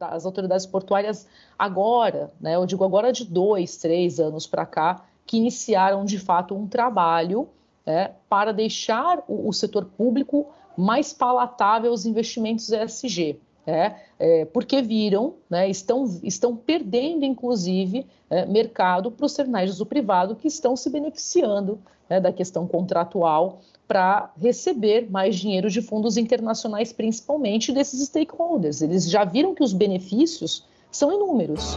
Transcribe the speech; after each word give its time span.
as 0.00 0.26
autoridades 0.26 0.66
portuárias 0.66 1.26
agora, 1.58 2.32
né, 2.40 2.54
eu 2.54 2.66
digo 2.66 2.84
agora 2.84 3.12
de 3.12 3.24
dois, 3.24 3.76
três 3.76 4.20
anos 4.20 4.46
para 4.46 4.66
cá, 4.66 5.04
que 5.24 5.36
iniciaram 5.36 6.04
de 6.04 6.18
fato 6.18 6.54
um 6.54 6.66
trabalho 6.66 7.48
é, 7.84 8.12
para 8.28 8.52
deixar 8.52 9.22
o, 9.28 9.48
o, 9.48 9.52
setor 9.52 9.84
público 9.84 10.48
mais 10.76 11.12
palatável 11.12 11.90
aos 11.90 12.04
investimentos 12.04 12.70
ESG. 12.70 13.40
É, 13.66 13.94
é, 14.18 14.44
porque 14.44 14.80
viram, 14.80 15.34
né, 15.50 15.68
estão, 15.68 16.04
estão 16.22 16.54
perdendo, 16.56 17.24
inclusive, 17.24 18.06
é, 18.30 18.46
mercado 18.46 19.10
para 19.10 19.26
os 19.26 19.32
cenários 19.32 19.78
do 19.78 19.84
privado 19.84 20.36
que 20.36 20.46
estão 20.46 20.76
se 20.76 20.88
beneficiando 20.88 21.80
né, 22.08 22.20
da 22.20 22.32
questão 22.32 22.66
contratual 22.66 23.60
para 23.88 24.32
receber 24.40 25.10
mais 25.10 25.36
dinheiro 25.36 25.70
de 25.70 25.82
fundos 25.82 26.16
internacionais, 26.16 26.92
principalmente 26.92 27.72
desses 27.72 28.00
stakeholders. 28.06 28.82
Eles 28.82 29.08
já 29.08 29.24
viram 29.24 29.54
que 29.54 29.62
os 29.62 29.72
benefícios 29.72 30.64
são 30.90 31.12
inúmeros. 31.12 31.76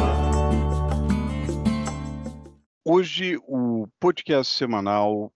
Hoje, 2.83 3.37
o 3.47 3.87
podcast 3.99 4.55
semanal 4.55 5.31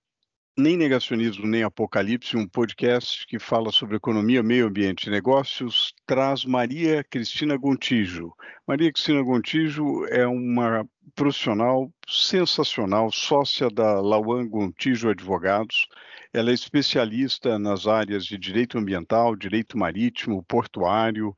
Nem 0.57 0.75
Negacionismo 0.75 1.45
Nem 1.45 1.61
Apocalipse, 1.61 2.35
um 2.35 2.47
podcast 2.47 3.23
que 3.27 3.37
fala 3.37 3.71
sobre 3.71 3.97
economia, 3.97 4.41
meio 4.41 4.65
ambiente 4.65 5.05
e 5.05 5.11
negócios, 5.11 5.93
traz 6.07 6.43
Maria 6.43 7.03
Cristina 7.03 7.55
Gontijo. 7.55 8.33
Maria 8.67 8.91
Cristina 8.91 9.21
Gontijo 9.21 10.05
é 10.07 10.25
uma 10.25 10.89
profissional 11.13 11.91
sensacional, 12.09 13.11
sócia 13.11 13.69
da 13.69 14.01
Lauan 14.01 14.47
Gontijo 14.49 15.09
Advogados. 15.09 15.87
Ela 16.33 16.49
é 16.49 16.53
especialista 16.55 17.59
nas 17.59 17.85
áreas 17.85 18.25
de 18.25 18.39
direito 18.39 18.79
ambiental, 18.79 19.35
direito 19.35 19.77
marítimo, 19.77 20.43
portuário. 20.47 21.35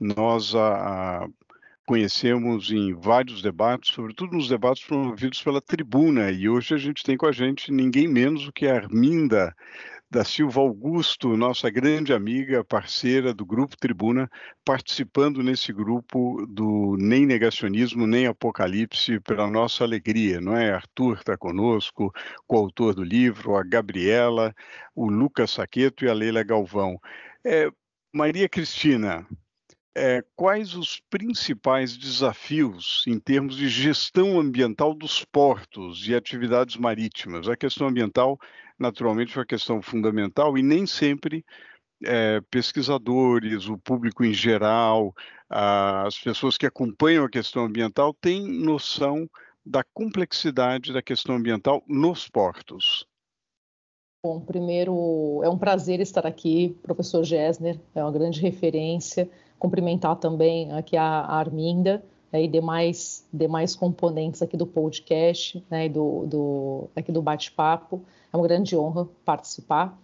Nós 0.00 0.52
a, 0.56 1.22
a 1.22 1.28
conhecemos 1.86 2.70
em 2.70 2.94
vários 2.94 3.42
debates, 3.42 3.90
sobretudo 3.90 4.36
nos 4.36 4.48
debates 4.48 4.84
promovidos 4.84 5.42
pela 5.42 5.60
tribuna, 5.60 6.30
e 6.30 6.48
hoje 6.48 6.74
a 6.74 6.78
gente 6.78 7.02
tem 7.02 7.16
com 7.16 7.26
a 7.26 7.32
gente 7.32 7.70
ninguém 7.70 8.08
menos 8.08 8.46
do 8.46 8.52
que 8.52 8.66
a 8.66 8.74
Arminda 8.74 9.54
da 10.10 10.24
Silva 10.24 10.60
Augusto, 10.60 11.36
nossa 11.36 11.68
grande 11.68 12.12
amiga, 12.12 12.62
parceira 12.62 13.34
do 13.34 13.44
Grupo 13.44 13.76
Tribuna, 13.76 14.30
participando 14.64 15.42
nesse 15.42 15.72
grupo 15.72 16.46
do 16.46 16.96
Nem 16.96 17.26
Negacionismo, 17.26 18.06
Nem 18.06 18.26
Apocalipse, 18.28 19.18
pela 19.18 19.50
nossa 19.50 19.82
alegria, 19.82 20.40
não 20.40 20.56
é? 20.56 20.72
Arthur 20.72 21.18
está 21.18 21.36
conosco, 21.36 22.12
coautor 22.46 22.94
do 22.94 23.02
livro, 23.02 23.56
a 23.56 23.64
Gabriela, 23.64 24.54
o 24.94 25.08
Lucas 25.08 25.50
Saqueto 25.50 26.04
e 26.04 26.08
a 26.08 26.14
Leila 26.14 26.44
Galvão. 26.44 26.96
É, 27.44 27.68
Maria 28.12 28.48
Cristina, 28.48 29.26
é, 29.94 30.24
quais 30.34 30.74
os 30.74 31.00
principais 31.08 31.96
desafios 31.96 33.04
em 33.06 33.18
termos 33.18 33.56
de 33.56 33.68
gestão 33.68 34.40
ambiental 34.40 34.92
dos 34.92 35.24
portos 35.24 36.08
e 36.08 36.14
atividades 36.14 36.76
marítimas? 36.76 37.48
A 37.48 37.56
questão 37.56 37.86
ambiental, 37.86 38.38
naturalmente, 38.78 39.36
é 39.36 39.38
uma 39.38 39.46
questão 39.46 39.80
fundamental 39.80 40.58
e 40.58 40.62
nem 40.62 40.84
sempre 40.84 41.44
é, 42.04 42.40
pesquisadores, 42.50 43.68
o 43.68 43.78
público 43.78 44.24
em 44.24 44.34
geral, 44.34 45.14
as 45.48 46.18
pessoas 46.18 46.58
que 46.58 46.66
acompanham 46.66 47.24
a 47.24 47.30
questão 47.30 47.64
ambiental 47.64 48.12
têm 48.12 48.42
noção 48.42 49.28
da 49.64 49.84
complexidade 49.94 50.92
da 50.92 51.00
questão 51.00 51.36
ambiental 51.36 51.82
nos 51.88 52.28
portos. 52.28 53.06
Bom, 54.22 54.40
primeiro, 54.40 55.40
é 55.44 55.48
um 55.48 55.58
prazer 55.58 56.00
estar 56.00 56.26
aqui, 56.26 56.76
professor 56.82 57.22
Gessner, 57.22 57.78
é 57.94 58.02
uma 58.02 58.12
grande 58.12 58.40
referência 58.40 59.30
cumprimentar 59.64 60.16
também 60.16 60.70
aqui 60.72 60.94
a, 60.94 61.04
Arminda 61.04 62.04
né, 62.30 62.42
e 62.42 62.48
demais, 62.48 63.26
demais 63.32 63.74
componentes 63.74 64.42
aqui 64.42 64.58
do 64.58 64.66
podcast 64.66 65.64
né, 65.70 65.88
do, 65.88 66.26
do, 66.26 66.88
aqui 66.94 67.10
do 67.10 67.22
bate-papo. 67.22 68.02
É 68.30 68.36
uma 68.36 68.46
grande 68.46 68.76
honra 68.76 69.08
participar. 69.24 69.98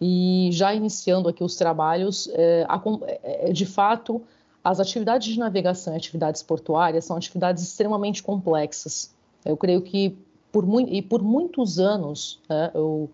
E 0.00 0.48
já 0.50 0.74
iniciando 0.74 1.28
aqui 1.28 1.44
os 1.44 1.56
trabalhos, 1.56 2.26
é, 2.32 2.66
é, 3.06 3.50
é, 3.50 3.52
de 3.52 3.66
fato, 3.66 4.22
as 4.64 4.80
atividades 4.80 5.34
de 5.34 5.38
navegação 5.38 5.92
e 5.92 5.96
atividades 5.98 6.42
portuárias 6.42 7.04
são 7.04 7.14
atividades 7.14 7.62
extremamente 7.62 8.22
complexas. 8.22 9.14
Eu 9.44 9.58
creio 9.58 9.82
que 9.82 10.16
por, 10.50 10.64
e 10.88 11.02
por 11.02 11.22
muitos 11.22 11.78
anos, 11.78 12.40
né, 12.48 12.70
eu, 12.72 13.10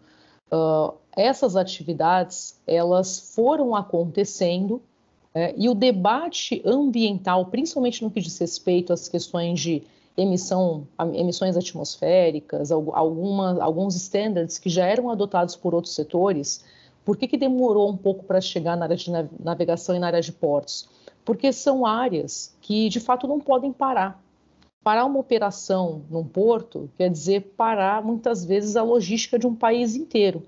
uh, 0.53 0.95
essas 1.17 1.57
atividades 1.57 2.57
elas 2.69 3.35
foram 3.35 3.75
acontecendo 3.75 4.81
é, 5.35 5.55
e 5.57 5.69
o 5.69 5.75
debate 5.75 6.63
ambiental, 6.65 7.47
principalmente 7.47 8.03
no 8.03 8.11
que 8.11 8.21
diz 8.21 8.39
respeito 8.39 8.93
às 8.93 9.09
questões 9.09 9.61
de 9.61 9.83
emissão, 10.17 10.87
emissões 11.15 11.57
atmosféricas, 11.57 12.73
alguma, 12.73 13.63
alguns 13.63 13.95
standards 13.95 14.59
que 14.59 14.69
já 14.69 14.85
eram 14.85 15.11
adotados 15.11 15.55
por 15.55 15.75
outros 15.75 15.95
setores, 15.95 16.65
por 17.05 17.17
que, 17.17 17.29
que 17.29 17.37
demorou 17.37 17.89
um 17.89 17.97
pouco 17.97 18.25
para 18.25 18.41
chegar 18.41 18.77
na 18.77 18.85
área 18.85 18.97
de 18.97 19.11
navegação 19.43 19.95
e 19.95 19.99
na 19.99 20.09
área 20.09 20.21
de 20.21 20.33
portos? 20.33 20.89
Porque 21.25 21.53
são 21.53 21.87
áreas 21.87 22.55
que, 22.61 22.89
de 22.89 23.01
fato, 23.01 23.27
não 23.27 23.39
podem 23.39 23.73
parar. 23.73 24.23
Parar 24.83 25.05
uma 25.05 25.19
operação 25.19 26.03
num 26.11 26.25
porto 26.25 26.91
quer 26.97 27.11
dizer 27.11 27.55
parar, 27.57 28.03
muitas 28.03 28.45
vezes, 28.45 28.77
a 28.77 28.83
logística 28.83 29.39
de 29.39 29.47
um 29.47 29.55
país 29.55 29.95
inteiro. 29.95 30.43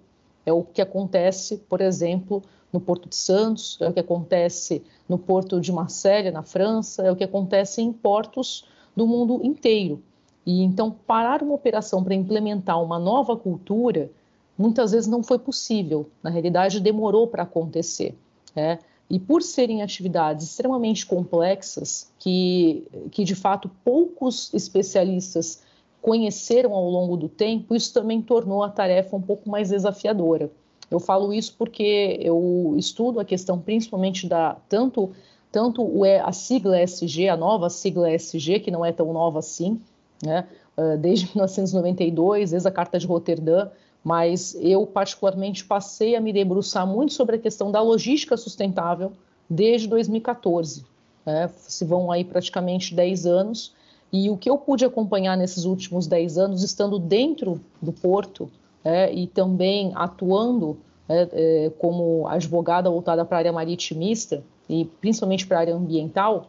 É 0.45 0.53
o 0.53 0.63
que 0.63 0.83
acontece, 0.83 1.59
por 1.59 1.81
exemplo, 1.81 2.43
no 2.73 2.81
Porto 2.81 3.09
de 3.09 3.17
Santos, 3.17 3.77
é 3.81 3.89
o 3.89 3.93
que 3.93 4.01
acontece 4.01 4.83
no 5.09 5.19
Porto 5.19 5.61
de 5.61 5.73
Marselha, 5.73 6.31
na 6.31 6.43
França, 6.43 7.03
é 7.03 7.11
o 7.11 7.17
que 7.17 7.25
acontece 7.25 7.83
em 7.83 7.93
portos 7.93 8.65
do 8.95 9.07
mundo 9.07 9.41
inteiro. 9.43 10.03
E 10.47 10.63
então 10.63 10.91
parar 10.91 11.43
uma 11.43 11.55
operação 11.55 12.03
para 12.03 12.15
implementar 12.15 12.83
uma 12.83 12.99
nova 12.99 13.37
cultura 13.37 14.11
muitas 14.57 14.93
vezes 14.93 15.09
não 15.09 15.23
foi 15.23 15.39
possível. 15.39 16.11
Na 16.23 16.29
realidade, 16.29 16.81
demorou 16.81 17.27
para 17.27 17.45
acontecer. 17.45 18.15
É? 18.55 18.79
E 19.09 19.19
por 19.19 19.43
serem 19.43 19.83
atividades 19.83 20.47
extremamente 20.47 21.07
complexas, 21.07 22.13
que, 22.19 22.87
que 23.11 23.25
de 23.25 23.35
fato 23.35 23.71
poucos 23.83 24.53
especialistas 24.53 25.63
conheceram 26.03 26.75
ao 26.75 26.89
longo 26.89 27.17
do 27.17 27.29
tempo, 27.29 27.75
isso 27.75 27.93
também 27.93 28.21
tornou 28.21 28.63
a 28.63 28.69
tarefa 28.69 29.17
um 29.17 29.21
pouco 29.21 29.49
mais 29.49 29.71
desafiadora. 29.71 30.51
Eu 30.91 30.99
falo 30.99 31.33
isso 31.33 31.55
porque 31.57 32.19
eu 32.21 32.75
estudo 32.77 33.21
a 33.21 33.25
questão 33.25 33.59
principalmente 33.59 34.27
da 34.27 34.57
tanto 34.69 35.11
tanto 35.53 35.83
o, 35.83 36.05
a 36.05 36.31
sigla 36.31 36.81
SG, 36.81 37.29
a 37.29 37.37
nova 37.37 37.69
sigla 37.69 38.11
SG, 38.13 38.61
que 38.61 38.71
não 38.71 38.85
é 38.85 38.93
tão 38.93 39.13
nova 39.13 39.41
assim, 39.41 39.81
né? 40.23 40.47
Ah, 40.81 40.97
desde 40.97 41.27
1992, 41.37 42.51
desde 42.51 42.69
a 42.69 42.71
Carta 42.71 42.99
de 42.99 43.07
Roterdã, 43.07 43.69
mas 44.03 44.57
eu 44.61 44.87
particularmente 44.87 45.65
passei 45.65 46.17
a 46.17 46.21
me 46.21 46.33
debruçar 46.33 46.87
muito 46.87 47.13
sobre 47.13 47.37
a 47.37 47.39
questão 47.39 47.71
da 47.71 47.83
logística 47.83 48.37
sustentável 48.37 49.13
desde 49.49 49.87
2014. 49.89 50.87
Né? 51.27 51.51
Se 51.55 51.85
vão 51.85 52.11
aí 52.11 52.25
praticamente 52.25 52.95
10 52.95 53.27
anos, 53.27 53.75
e 54.13 54.31
o 54.31 54.37
que 54.37 54.49
eu 54.49 54.57
pude 54.57 54.85
acompanhar 54.85 55.37
nesses 55.37 55.65
últimos 55.65 56.07
10 56.07 56.39
anos, 56.39 56.63
estando 56.63 56.99
dentro 56.99 57.61
do 57.81 57.93
porto, 57.93 58.51
é, 58.83 59.13
e 59.13 59.27
também 59.27 59.93
atuando 59.95 60.79
é, 61.11 61.29
é, 61.33 61.71
como 61.71 62.29
advogada 62.29 62.89
voltada 62.89 63.25
para 63.25 63.39
a 63.39 63.41
área 63.41 63.53
maritimista 63.53 64.45
e 64.69 64.85
principalmente 64.85 65.45
para 65.45 65.57
a 65.57 65.61
área 65.61 65.75
ambiental, 65.75 66.47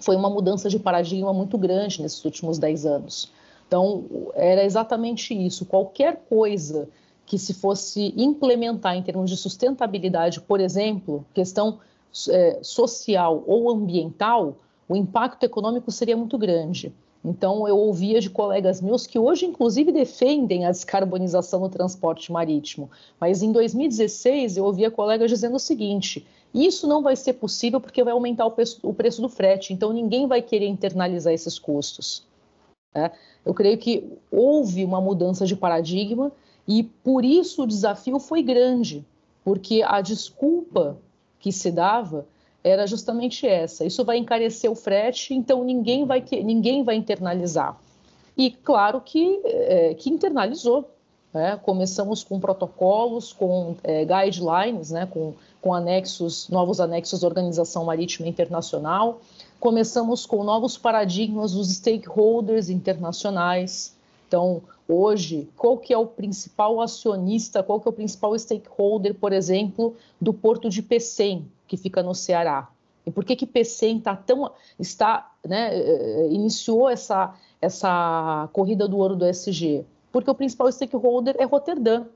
foi 0.00 0.14
uma 0.14 0.30
mudança 0.30 0.68
de 0.68 0.78
paradigma 0.78 1.32
muito 1.32 1.58
grande 1.58 2.00
nesses 2.00 2.24
últimos 2.24 2.56
10 2.56 2.86
anos. 2.86 3.32
Então, 3.66 4.04
era 4.34 4.64
exatamente 4.64 5.34
isso. 5.34 5.66
Qualquer 5.66 6.22
coisa 6.28 6.88
que 7.26 7.36
se 7.36 7.52
fosse 7.52 8.14
implementar 8.16 8.94
em 8.94 9.02
termos 9.02 9.28
de 9.28 9.36
sustentabilidade, 9.36 10.40
por 10.40 10.60
exemplo, 10.60 11.24
questão 11.34 11.80
é, 12.28 12.60
social 12.62 13.42
ou 13.44 13.70
ambiental, 13.70 14.56
o 14.88 14.94
impacto 14.94 15.42
econômico 15.42 15.90
seria 15.90 16.16
muito 16.16 16.38
grande. 16.38 16.92
Então, 17.24 17.68
eu 17.68 17.76
ouvia 17.76 18.20
de 18.20 18.30
colegas 18.30 18.80
meus 18.80 19.06
que 19.06 19.18
hoje, 19.18 19.44
inclusive, 19.44 19.92
defendem 19.92 20.64
a 20.64 20.70
descarbonização 20.70 21.60
no 21.60 21.68
transporte 21.68 22.32
marítimo. 22.32 22.90
Mas 23.20 23.42
em 23.42 23.52
2016, 23.52 24.56
eu 24.56 24.64
ouvia 24.64 24.90
colegas 24.90 25.30
dizendo 25.30 25.56
o 25.56 25.60
seguinte: 25.60 26.26
Isso 26.54 26.86
não 26.86 27.02
vai 27.02 27.14
ser 27.16 27.34
possível 27.34 27.80
porque 27.80 28.02
vai 28.02 28.14
aumentar 28.14 28.46
o 28.46 28.50
preço, 28.50 28.80
o 28.82 28.94
preço 28.94 29.20
do 29.20 29.28
frete, 29.28 29.72
então 29.72 29.92
ninguém 29.92 30.26
vai 30.26 30.40
querer 30.40 30.66
internalizar 30.66 31.32
esses 31.32 31.58
custos. 31.58 32.26
Né? 32.94 33.10
Eu 33.44 33.52
creio 33.52 33.76
que 33.76 34.10
houve 34.30 34.82
uma 34.84 35.00
mudança 35.00 35.44
de 35.44 35.54
paradigma 35.54 36.32
e 36.66 36.82
por 36.82 37.24
isso 37.24 37.62
o 37.62 37.66
desafio 37.66 38.18
foi 38.18 38.42
grande, 38.42 39.04
porque 39.44 39.82
a 39.82 40.00
desculpa 40.00 40.98
que 41.38 41.52
se 41.52 41.70
dava 41.70 42.26
era 42.62 42.86
justamente 42.86 43.46
essa. 43.46 43.84
Isso 43.84 44.04
vai 44.04 44.18
encarecer 44.18 44.70
o 44.70 44.74
frete, 44.74 45.34
então 45.34 45.64
ninguém 45.64 46.04
vai, 46.04 46.24
ninguém 46.44 46.82
vai 46.82 46.96
internalizar. 46.96 47.78
E 48.36 48.50
claro 48.50 49.00
que, 49.00 49.40
é, 49.44 49.94
que 49.94 50.10
internalizou. 50.10 50.88
Né? 51.32 51.58
Começamos 51.62 52.24
com 52.24 52.40
protocolos, 52.40 53.32
com 53.32 53.76
é, 53.82 54.04
guidelines, 54.04 54.90
né? 54.90 55.06
com, 55.06 55.34
com 55.60 55.72
anexos, 55.72 56.48
novos 56.48 56.80
anexos 56.80 57.20
da 57.20 57.28
Organização 57.28 57.84
Marítima 57.84 58.28
Internacional. 58.28 59.20
Começamos 59.58 60.26
com 60.26 60.42
novos 60.42 60.76
paradigmas 60.76 61.52
dos 61.52 61.68
stakeholders 61.68 62.68
internacionais. 62.68 63.94
Então, 64.26 64.62
hoje, 64.88 65.48
qual 65.56 65.76
que 65.76 65.92
é 65.92 65.98
o 65.98 66.06
principal 66.06 66.80
acionista, 66.80 67.62
qual 67.62 67.80
que 67.80 67.88
é 67.88 67.90
o 67.90 67.92
principal 67.92 68.36
stakeholder, 68.38 69.14
por 69.14 69.32
exemplo, 69.32 69.94
do 70.20 70.32
porto 70.32 70.68
de 70.68 70.82
Pecém, 70.82 71.46
que 71.70 71.76
fica 71.76 72.02
no 72.02 72.14
Ceará? 72.14 72.68
E 73.06 73.10
por 73.12 73.24
que 73.24 73.36
que 73.36 73.46
Pecém 73.46 73.98
está 73.98 74.16
tão 74.16 74.52
está, 74.78 75.32
né, 75.46 75.70
eh, 75.72 76.28
iniciou 76.30 76.90
essa 76.90 77.34
essa 77.62 78.48
corrida 78.52 78.88
do 78.88 78.98
ouro 78.98 79.14
do 79.14 79.24
SG? 79.24 79.86
Porque 80.10 80.30
o 80.30 80.34
principal 80.34 80.70
stakeholder 80.72 81.36
é 81.38 81.44
Roterdã. 81.44 82.06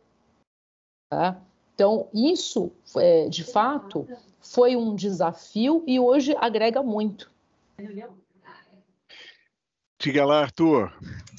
Tá? 1.09 1.41
Então, 1.75 2.09
isso, 2.13 2.73
é, 2.97 3.29
de 3.29 3.45
fato, 3.45 4.09
foi 4.41 4.75
um 4.75 4.95
desafio 4.95 5.85
e 5.87 6.01
hoje 6.01 6.35
agrega 6.39 6.83
muito. 6.83 7.31
Diga 10.05 10.23
lá, 10.27 10.43
Arthur. 10.43 10.93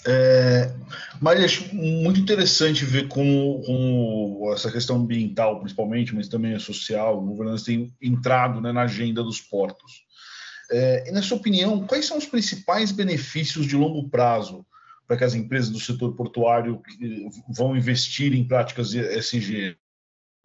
É, 0.08 0.74
Maria, 1.22 1.46
acho 1.46 1.72
muito 1.76 2.20
interessante 2.20 2.84
ver 2.84 3.08
como, 3.08 3.62
como, 3.64 4.52
essa 4.56 4.72
questão 4.72 4.96
ambiental, 4.96 5.60
principalmente, 5.60 6.16
mas 6.16 6.28
também 6.28 6.56
a 6.56 6.60
social, 6.60 7.20
a 7.20 7.24
governança 7.24 7.66
tem 7.66 7.94
entrado 8.02 8.60
né, 8.60 8.72
na 8.72 8.82
agenda 8.82 9.22
dos 9.22 9.40
portos. 9.40 10.04
É, 10.72 11.08
e, 11.08 11.12
na 11.12 11.22
sua 11.22 11.38
opinião, 11.38 11.86
quais 11.86 12.08
são 12.08 12.18
os 12.18 12.26
principais 12.26 12.92
benefícios 12.92 13.68
de 13.68 13.76
longo 13.76 14.10
prazo 14.10 14.66
para 15.08 15.16
que 15.16 15.24
as 15.24 15.36
empresas 15.36 15.70
do 15.70 15.80
setor 15.80 16.16
portuário 16.16 16.82
vão 17.48 17.78
investir 17.78 18.34
em 18.34 18.48
práticas 18.48 18.96
SG? 18.96 19.78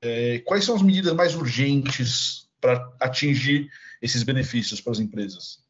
É, 0.02 0.40
quais 0.40 0.66
são 0.66 0.76
as 0.76 0.82
medidas 0.82 1.14
mais 1.14 1.34
urgentes 1.34 2.50
para 2.60 2.86
atingir 3.00 3.70
esses 4.02 4.22
benefícios 4.22 4.78
para 4.78 4.92
as 4.92 5.00
empresas? 5.00 5.69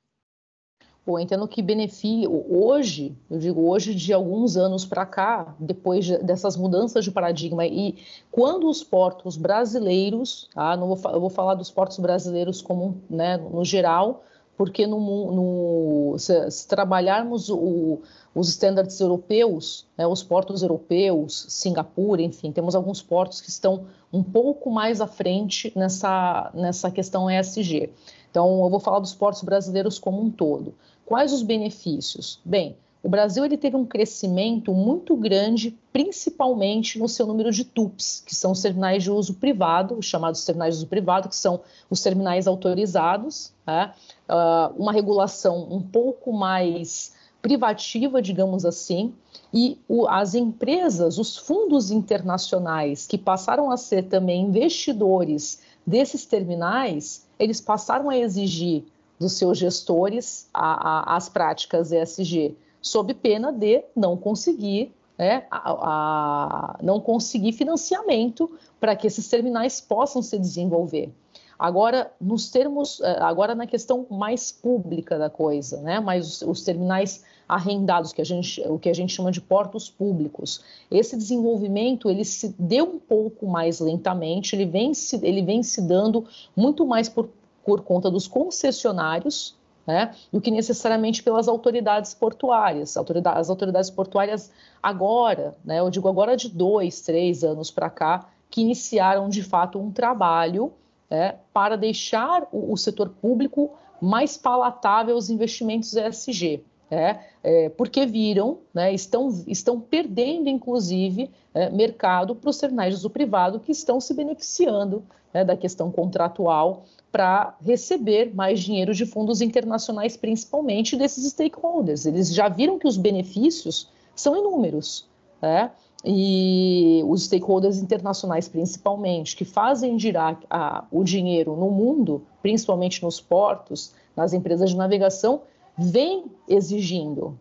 Bom, 1.07 1.19
entendo 1.19 1.49
que 1.49 1.63
beneficia 1.63 2.29
hoje, 2.29 3.17
eu 3.31 3.39
digo 3.39 3.69
hoje 3.69 3.95
de 3.95 4.13
alguns 4.13 4.57
anos 4.57 4.85
para 4.85 5.07
cá, 5.07 5.55
depois 5.59 6.05
de, 6.05 6.19
dessas 6.19 6.57
mudanças 6.57 7.05
de 7.05 7.11
paradigma 7.11 7.67
e 7.67 7.97
quando 8.31 8.69
os 8.69 8.85
portos 8.85 9.37
brasileiros, 9.37 10.49
tá, 10.55 10.77
não 10.77 10.95
vou, 10.95 11.13
eu 11.13 11.21
vou 11.21 11.31
falar 11.31 11.55
dos 11.55 11.71
portos 11.71 11.99
brasileiros 11.99 12.61
como, 12.61 13.01
né, 13.09 13.39
no 13.39 13.65
geral, 13.65 14.23
porque 14.59 14.87
no, 14.87 15.01
no 15.33 16.19
se, 16.19 16.51
se, 16.51 16.69
trabalharmos 16.69 17.49
o, 17.49 18.01
os 18.35 18.51
estándares 18.51 19.01
europeus, 19.01 19.87
né, 19.97 20.07
os 20.07 20.23
portos 20.23 20.61
europeus, 20.61 21.47
Singapura, 21.49 22.21
enfim, 22.21 22.53
temos 22.53 22.75
alguns 22.75 23.01
portos 23.01 23.41
que 23.41 23.49
estão 23.49 23.87
um 24.13 24.23
pouco 24.23 24.71
mais 24.71 25.01
à 25.01 25.07
frente 25.07 25.73
nessa, 25.75 26.51
nessa 26.53 26.91
questão 26.91 27.31
ESG. 27.31 27.91
Então, 28.31 28.63
eu 28.63 28.71
vou 28.71 28.81
falar 28.81 29.01
dos 29.01 29.15
portos 29.15 29.43
brasileiros 29.43 29.99
como 29.99 30.23
um 30.23 30.31
todo. 30.31 30.75
Quais 31.05 31.33
os 31.33 31.43
benefícios? 31.43 32.41
Bem, 32.45 32.77
o 33.03 33.09
Brasil 33.09 33.45
ele 33.45 33.57
teve 33.57 33.77
um 33.77 33.85
crescimento 33.85 34.75
muito 34.75 35.17
grande, 35.17 35.77
principalmente 35.93 36.99
no 36.99 37.09
seu 37.09 37.27
número 37.27 37.51
de 37.51 37.65
TUPs, 37.65 38.23
que 38.25 38.35
são 38.35 38.53
os 38.53 38.61
terminais 38.61 39.03
de 39.03 39.11
uso 39.11 39.35
privado, 39.35 39.97
os 39.99 40.05
chamados 40.05 40.45
terminais 40.45 40.75
de 40.75 40.81
uso 40.81 40.87
privado, 40.87 41.29
que 41.29 41.37
são 41.37 41.61
os 41.89 42.03
terminais 42.03 42.47
autorizados, 42.47 43.53
né? 43.67 43.95
uh, 44.29 44.75
uma 44.81 44.93
regulação 44.93 45.67
um 45.71 45.81
pouco 45.81 46.31
mais 46.33 47.15
privativa, 47.41 48.21
digamos 48.21 48.67
assim, 48.67 49.15
e 49.53 49.79
o, 49.89 50.07
as 50.07 50.35
empresas, 50.35 51.17
os 51.17 51.39
fundos 51.39 51.91
internacionais 51.91 53.07
que 53.07 53.17
passaram 53.17 53.71
a 53.71 53.79
ser 53.79 54.05
também 54.05 54.43
investidores 54.43 55.63
desses 55.87 56.27
terminais, 56.27 57.27
eles 57.41 57.61
passaram 57.61 58.11
a 58.11 58.17
exigir 58.17 58.85
dos 59.19 59.33
seus 59.33 59.59
gestores 59.59 60.49
a, 60.53 61.13
a, 61.13 61.17
as 61.17 61.29
práticas 61.29 61.91
ESG 61.91 62.57
sob 62.81 63.13
pena 63.15 63.53
de 63.53 63.83
não 63.97 64.17
conseguir 64.17 64.93
né, 65.19 65.47
a, 65.51 66.79
não 66.83 66.99
conseguir 67.01 67.53
financiamento 67.53 68.51
para 68.79 68.97
que 68.97 69.07
esses 69.07 69.29
terminais 69.29 69.81
possam 69.81 70.23
se 70.23 70.39
desenvolver. 70.39 71.13
Agora, 71.59 72.11
nos 72.19 72.51
termos, 72.51 73.03
eh, 73.03 73.19
agora 73.21 73.55
na 73.55 73.67
questão 73.67 74.07
mais 74.11 74.51
pública 74.51 75.19
da 75.19 75.29
coisa, 75.29 75.83
né, 75.83 76.01
mas 76.01 76.27
os, 76.27 76.43
os 76.43 76.65
terminais 76.65 77.23
arrendados, 77.51 78.13
que 78.13 78.21
a 78.21 78.25
gente, 78.25 78.63
o 78.69 78.79
que 78.79 78.89
a 78.89 78.95
gente 78.95 79.13
chama 79.13 79.33
de 79.33 79.41
portos 79.41 79.91
públicos, 79.91 80.63
esse 80.89 81.17
desenvolvimento 81.17 82.09
ele 82.09 82.25
se 82.25 82.55
deu 82.59 82.85
um 82.85 82.99
pouco 82.99 83.47
mais 83.47 83.81
lentamente, 83.81 84.55
ele 84.55 84.67
vem 84.67 84.95
se, 84.95 85.19
ele 85.27 85.43
vem 85.43 85.63
se 85.63 85.83
dando 85.83 86.25
muito 86.57 86.87
mais 86.87 87.09
por, 87.09 87.29
por 87.65 87.83
conta 87.83 88.09
dos 88.09 88.29
concessionários, 88.29 89.59
né, 89.87 90.15
do 90.33 90.41
que 90.41 90.51
necessariamente 90.51 91.23
pelas 91.23 91.49
autoridades 91.49 92.15
portuárias. 92.15 92.97
As 92.97 93.51
autoridades 93.51 93.91
portuárias 93.91 94.53
agora, 94.81 95.57
né, 95.65 95.81
eu 95.81 95.91
digo 95.91 96.09
agora 96.09 96.37
de 96.37 96.49
dois, 96.49 97.01
três 97.01 97.43
anos 97.43 97.71
para 97.71 97.91
cá, 97.91 98.29
que 98.49 98.61
iniciaram 98.61 99.29
de 99.29 99.43
fato 99.43 99.79
um 99.81 99.91
trabalho 99.91 100.73
né, 101.11 101.37
para 101.53 101.77
deixar 101.77 102.47
o, 102.53 102.73
o, 102.73 102.77
setor 102.77 103.09
público 103.09 103.73
mais 104.01 104.37
palatável 104.37 105.17
aos 105.17 105.31
investimentos 105.31 105.95
ESG. 105.97 106.65
Né, 106.91 107.21
é, 107.45 107.69
porque 107.69 108.05
viram, 108.05 108.59
né, 108.75 108.93
estão, 108.93 109.29
estão 109.47 109.81
perdendo, 109.81 110.49
inclusive, 110.49 111.31
é, 111.55 111.71
mercado 111.71 112.35
para 112.35 112.51
os 112.51 112.59
terminais 112.59 113.01
do 113.03 113.09
privado 113.09 113.61
que 113.61 113.71
estão 113.71 114.01
se 114.01 114.13
beneficiando 114.13 115.05
né, 115.33 115.45
da 115.45 115.57
questão 115.57 115.91
contratual 115.91 116.85
para 117.11 117.57
receber 117.65 118.35
mais 118.35 118.61
dinheiro 118.61 118.95
de 118.95 119.05
fundos 119.05 119.41
internacionais, 119.41 120.17
principalmente 120.17 120.97
desses 120.97 121.25
stakeholders. 121.31 122.07
Eles 122.07 122.33
já 122.33 122.49
viram 122.49 122.79
que 122.79 122.87
os 122.87 122.97
benefícios 122.97 123.89
são 124.15 124.37
inúmeros, 124.37 125.09
né? 125.41 125.71
E 126.03 127.03
os 127.07 127.25
stakeholders 127.25 127.77
internacionais, 127.77 128.49
principalmente, 128.49 129.37
que 129.37 129.45
fazem 129.45 129.99
girar 129.99 130.41
a, 130.49 130.85
o 130.91 131.05
dinheiro 131.05 131.55
no 131.57 131.71
mundo, 131.71 132.23
principalmente 132.41 133.03
nos 133.03 133.21
portos, 133.21 133.93
nas 134.17 134.33
empresas 134.33 134.71
de 134.71 134.77
navegação, 134.77 135.43
vêm 135.79 136.25
exigindo. 136.49 137.39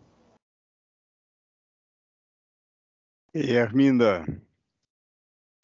E 3.34 3.56
Arminda? 3.56 4.24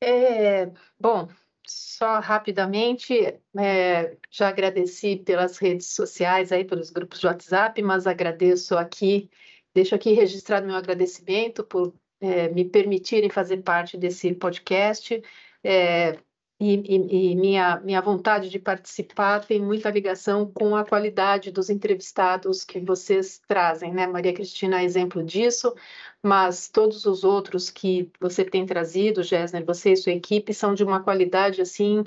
É, 0.03 0.67
bom, 1.01 1.29
só 1.67 2.21
rapidamente, 2.21 3.15
é, 3.59 4.17
já 4.31 4.49
agradeci 4.49 5.17
pelas 5.17 5.59
redes 5.59 5.89
sociais, 5.89 6.53
aí, 6.53 6.65
pelos 6.65 6.91
grupos 6.91 7.19
de 7.19 7.27
WhatsApp, 7.27 7.83
mas 7.83 8.07
agradeço 8.07 8.77
aqui, 8.77 9.29
deixo 9.75 9.95
aqui 9.95 10.13
registrado 10.13 10.67
meu 10.67 10.77
agradecimento 10.77 11.65
por 11.65 11.93
é, 12.21 12.49
me 12.49 12.65
permitirem 12.65 13.29
fazer 13.29 13.59
parte 13.63 13.97
desse 13.97 14.33
podcast. 14.35 15.23
É, 15.65 16.19
e, 16.59 16.75
e, 16.75 17.33
e, 17.33 17.37
minha, 17.37 17.79
minha 17.81 18.01
vontade 18.01 18.49
de 18.49 18.59
participar 18.59 19.45
tem 19.45 19.61
muita 19.61 19.91
ligação 19.91 20.51
com 20.51 20.75
a 20.75 20.85
qualidade 20.87 21.51
dos 21.51 21.69
entrevistados 21.69 22.65
que 22.65 22.81
vocês 22.81 23.41
trazem, 23.47 23.93
né? 23.93 24.07
Maria 24.07 24.33
Cristina 24.33 24.81
é 24.81 24.85
exemplo 24.85 25.23
disso, 25.23 25.75
mas 26.23 26.69
todos 26.69 27.05
os 27.05 27.25
outros 27.25 27.69
que 27.69 28.11
você 28.19 28.43
tem 28.45 28.65
trazido, 28.65 29.23
Gessner, 29.23 29.65
você 29.67 29.93
e 29.93 29.97
sua 29.97 30.13
equipe, 30.13 30.55
são 30.55 30.75
de 30.75 30.83
uma 30.83 31.03
qualidade 31.03 31.61
assim 31.61 32.03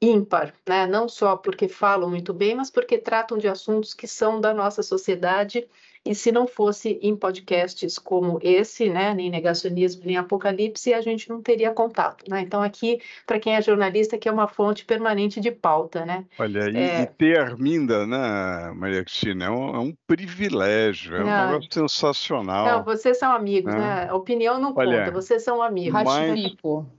ímpar, 0.00 0.54
né? 0.68 0.86
Não 0.86 1.08
só 1.08 1.36
porque 1.36 1.68
falam 1.68 2.08
muito 2.08 2.32
bem, 2.32 2.54
mas 2.54 2.70
porque 2.70 2.98
tratam 2.98 3.36
de 3.36 3.48
assuntos 3.48 3.94
que 3.94 4.06
são 4.06 4.40
da 4.40 4.54
nossa 4.54 4.82
sociedade 4.82 5.68
e 6.04 6.14
se 6.14 6.32
não 6.32 6.46
fosse 6.46 6.98
em 7.02 7.14
podcasts 7.16 7.98
como 7.98 8.38
esse, 8.42 8.88
né, 8.88 9.14
nem 9.14 9.30
negacionismo, 9.30 10.02
nem 10.04 10.16
apocalipse, 10.16 10.94
a 10.94 11.00
gente 11.00 11.28
não 11.28 11.42
teria 11.42 11.70
contato, 11.72 12.24
né? 12.28 12.40
Então 12.40 12.62
aqui, 12.62 13.00
para 13.26 13.38
quem 13.38 13.54
é 13.54 13.62
jornalista, 13.62 14.18
que 14.18 14.28
é 14.28 14.32
uma 14.32 14.48
fonte 14.48 14.84
permanente 14.84 15.40
de 15.40 15.50
pauta, 15.50 16.04
né? 16.04 16.24
Olha, 16.38 16.70
e, 16.70 16.76
é... 16.76 17.02
e 17.02 17.06
ter 17.06 17.38
Arminda, 17.38 18.06
né, 18.06 18.72
Maria 18.74 19.04
Cristina, 19.04 19.46
é 19.46 19.50
um, 19.50 19.74
é 19.74 19.78
um 19.78 19.94
privilégio, 20.06 21.16
é 21.16 21.22
um 21.22 21.26
não, 21.26 21.46
negócio 21.46 21.72
sensacional. 21.72 22.66
Não, 22.66 22.84
vocês 22.84 23.18
são 23.18 23.32
amigos, 23.32 23.72
né? 23.72 23.78
né? 23.78 24.08
A 24.08 24.14
opinião 24.14 24.60
não 24.60 24.72
Olha, 24.76 24.98
conta, 24.98 25.10
vocês 25.12 25.42
são 25.42 25.62
amigos. 25.62 25.92
Mas, 25.92 26.06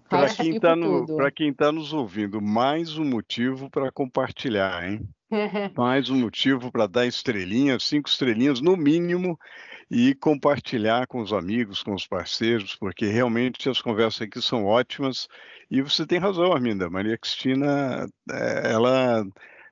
para 0.10 0.30
quem 0.30 0.56
está 0.56 0.76
no, 0.76 1.06
tá 1.56 1.72
nos 1.72 1.94
ouvindo, 1.94 2.42
mais 2.42 2.98
um 2.98 3.06
motivo 3.06 3.70
para 3.70 3.92
compartilhar, 3.92 4.90
hein? 4.90 5.08
Mais 5.78 6.10
um 6.10 6.20
motivo 6.20 6.72
para 6.72 6.88
dar 6.88 7.06
estrelinhas, 7.06 7.84
cinco 7.84 8.10
estrelinhas 8.10 8.62
no 8.62 8.76
mínimo, 8.76 9.40
e 9.90 10.14
compartilhar 10.16 11.08
com 11.08 11.20
os 11.20 11.34
amigos, 11.34 11.82
com 11.82 11.94
os 11.94 12.06
parceiros, 12.06 12.76
porque 12.76 13.06
realmente 13.08 13.70
as 13.70 13.82
conversas 13.82 14.22
aqui 14.22 14.42
são 14.42 14.66
ótimas. 14.66 15.28
E 15.70 15.82
você 15.82 16.06
tem 16.06 16.20
razão, 16.20 16.54
Arminda. 16.54 16.90
Maria 16.90 17.18
Cristina, 17.18 18.08
é, 18.32 18.72
ela 18.72 19.26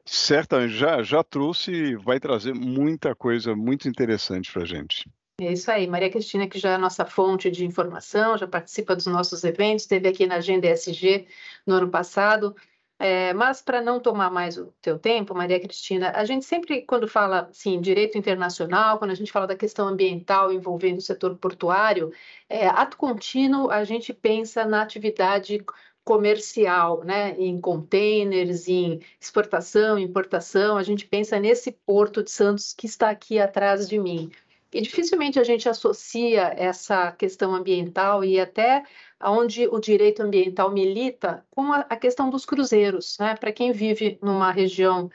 certamente 0.05 0.73
já, 0.73 1.03
já 1.03 1.23
trouxe 1.23 1.71
e 1.71 1.95
vai 1.95 2.19
trazer 2.19 2.53
muita 2.53 3.13
coisa 3.13 3.55
muito 3.55 3.87
interessante 3.87 4.51
para 4.51 4.63
a 4.63 4.65
gente. 4.65 5.07
É 5.39 5.53
isso 5.53 5.69
aí, 5.69 5.85
Maria 5.85 6.09
Cristina, 6.09 6.47
que 6.47 6.57
já 6.57 6.71
é 6.71 6.77
nossa 6.79 7.05
fonte 7.05 7.51
de 7.51 7.63
informação, 7.63 8.35
já 8.39 8.47
participa 8.47 8.95
dos 8.95 9.05
nossos 9.05 9.43
eventos, 9.43 9.83
esteve 9.83 10.07
aqui 10.07 10.25
na 10.25 10.37
Agenda 10.37 10.67
ESG 10.67 11.27
no 11.65 11.75
ano 11.75 11.89
passado. 11.89 12.55
É, 12.99 13.31
mas 13.33 13.61
para 13.61 13.79
não 13.79 13.99
tomar 13.99 14.31
mais 14.31 14.57
o 14.57 14.73
teu 14.81 14.97
tempo, 14.97 15.35
Maria 15.35 15.59
Cristina, 15.59 16.11
a 16.15 16.25
gente 16.25 16.45
sempre, 16.45 16.81
quando 16.81 17.07
fala 17.07 17.47
assim, 17.51 17.79
direito 17.79 18.17
internacional, 18.17 18.97
quando 18.97 19.11
a 19.11 19.15
gente 19.15 19.31
fala 19.31 19.45
da 19.45 19.55
questão 19.55 19.87
ambiental 19.87 20.51
envolvendo 20.51 20.97
o 20.97 21.01
setor 21.01 21.37
portuário, 21.37 22.11
é, 22.49 22.67
ato 22.67 22.97
contínuo, 22.97 23.69
a 23.69 23.83
gente 23.83 24.11
pensa 24.13 24.65
na 24.65 24.81
atividade 24.81 25.63
comercial, 26.03 27.03
né, 27.03 27.35
em 27.37 27.59
containers, 27.59 28.67
em 28.67 29.01
exportação, 29.19 29.99
importação, 29.99 30.77
a 30.77 30.83
gente 30.83 31.05
pensa 31.05 31.37
nesse 31.37 31.71
porto 31.71 32.23
de 32.23 32.31
Santos 32.31 32.73
que 32.73 32.87
está 32.87 33.09
aqui 33.09 33.37
atrás 33.39 33.87
de 33.89 33.99
mim. 33.99 34.31
E 34.71 34.81
dificilmente 34.81 35.39
a 35.39 35.43
gente 35.43 35.69
associa 35.69 36.53
essa 36.57 37.11
questão 37.11 37.55
ambiental 37.55 38.23
e 38.23 38.39
até 38.39 38.83
onde 39.21 39.67
o 39.67 39.79
direito 39.79 40.21
ambiental 40.21 40.71
milita 40.71 41.45
com 41.49 41.71
a, 41.71 41.83
questão 41.95 42.29
dos 42.29 42.45
cruzeiros. 42.45 43.17
Né? 43.19 43.35
Para 43.35 43.51
quem 43.51 43.71
vive 43.71 44.19
numa 44.21 44.51
região 44.51 45.09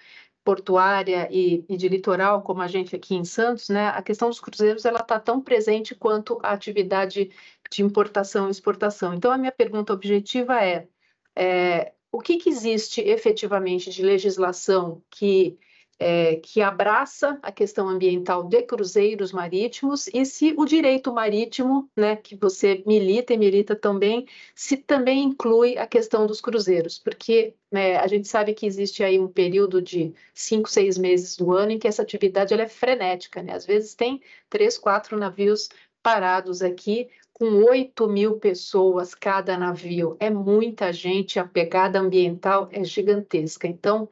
portuária 0.45 1.29
e, 1.31 1.65
e, 1.69 1.77
de 1.77 1.89
litoral, 1.89 2.43
como 2.43 2.63
a 2.63 2.67
gente 2.67 2.97
aqui 2.97 3.15
em 3.15 3.25
Santos, 3.25 3.69
né, 3.69 3.89
a 3.89 4.03
questão 4.03 4.29
dos 4.29 4.41
cruzeiros 4.41 4.85
ela 4.85 5.01
está 5.01 5.21
tão 5.21 5.41
presente 5.41 5.95
quanto 5.95 6.39
a 6.43 6.53
atividade 6.53 7.31
de 7.71 7.83
importação 7.83 8.49
e 8.49 8.51
exportação. 8.51 9.15
Então, 9.15 9.31
a 9.31 9.39
minha 9.39 9.53
pergunta 9.53 9.93
objetiva 9.93 10.63
é, 10.65 10.89
é 11.37 11.93
o 12.11 12.21
que, 12.21 12.39
que 12.39 12.51
existe 12.51 13.01
efetivamente 13.01 13.91
de 13.91 14.03
legislação 14.03 15.03
que 15.11 15.59
é, 16.03 16.37
que 16.37 16.61
abraça 16.61 17.39
a 17.43 17.53
questão 17.53 17.89
ambiental 17.89 18.43
de 18.43 18.63
cruzeiros 18.63 19.33
marítimos 19.33 20.09
e 20.09 20.25
se 20.27 20.53
o 20.59 20.65
direito 20.65 21.13
marítimo, 21.13 21.89
né, 21.97 22.17
que 22.17 22.35
você 22.35 22.83
milita 22.85 23.33
e 23.33 23.39
milita 23.39 23.77
também, 23.77 24.27
se 24.55 24.77
também 24.77 25.23
inclui 25.23 25.79
a 25.79 25.87
questão 25.87 26.27
dos 26.27 26.41
cruzeiros, 26.41 26.99
porque 26.99 27.55
né, 27.71 27.97
a 27.99 28.07
gente 28.09 28.27
sabe 28.27 28.53
que 28.53 28.67
existe 28.67 29.05
aí 29.05 29.21
um 29.21 29.29
período 29.29 29.81
de 29.81 30.13
cinco, 30.35 30.69
seis 30.69 30.99
meses 30.99 31.37
do 31.37 31.53
ano 31.53 31.71
em 31.73 31.79
que 31.79 31.87
essa 31.87 32.03
atividade 32.03 32.53
ela 32.53 32.65
é 32.65 32.69
frenética, 32.69 33.41
né? 33.41 33.55
Às 33.55 33.65
vezes 33.65 33.95
tem 33.95 34.21
três, 34.51 34.77
quatro 34.77 35.17
navios 35.17 35.69
parados 36.03 36.63
aqui 36.63 37.09
com 37.33 37.65
8 37.65 38.09
mil 38.09 38.39
pessoas 38.39 39.15
cada 39.15 39.57
navio. 39.57 40.17
É 40.21 40.31
muita 40.31 40.93
gente, 40.93 41.39
a 41.39 41.45
pegada 41.45 41.99
ambiental 41.99 42.69
é 42.73 42.85
gigantesca. 42.85 43.67
Então, 43.67 44.09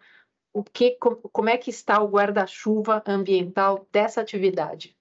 o 0.52 0.62
que, 0.62 0.96
como 1.32 1.48
é 1.48 1.56
que 1.56 1.70
está 1.70 2.02
o 2.02 2.08
guarda-chuva 2.08 3.02
ambiental 3.06 3.86
dessa 3.92 4.20
atividade? 4.20 4.96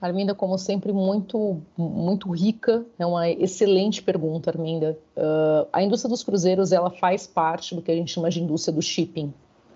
Arminda, 0.00 0.34
como 0.34 0.58
sempre, 0.58 0.92
muito, 0.92 1.62
muito 1.78 2.30
rica. 2.30 2.84
É 2.98 3.06
uma 3.06 3.28
excelente 3.30 4.02
pergunta, 4.02 4.50
Arminda. 4.50 4.98
Uh, 5.16 5.66
a 5.72 5.82
indústria 5.82 6.10
dos 6.10 6.22
cruzeiros 6.22 6.72
ela 6.72 6.90
faz 6.90 7.26
parte 7.26 7.74
do 7.74 7.80
que 7.80 7.90
a 7.90 7.94
gente 7.94 8.12
chama 8.12 8.28
de 8.28 8.42
indústria 8.42 8.74
do 8.74 8.82
shipping. 8.82 9.32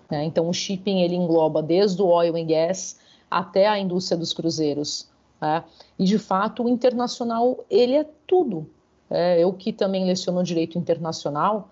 Né? 0.09 0.23
Então, 0.25 0.47
o 0.47 0.53
shipping 0.53 1.01
ele 1.01 1.15
engloba 1.15 1.63
desde 1.63 1.99
o 2.01 2.07
oil 2.07 2.35
and 2.35 2.45
gas 2.45 2.99
até 3.29 3.67
a 3.67 3.79
indústria 3.79 4.17
dos 4.17 4.31
cruzeiros. 4.31 5.09
Né? 5.41 5.63
E, 5.97 6.03
de 6.03 6.19
fato, 6.19 6.63
o 6.63 6.69
internacional 6.69 7.65
ele 7.69 7.95
é 7.95 8.05
tudo. 8.27 8.69
É, 9.09 9.41
eu 9.43 9.51
que 9.51 9.73
também 9.73 10.05
leciono 10.05 10.43
direito 10.43 10.77
internacional, 10.77 11.69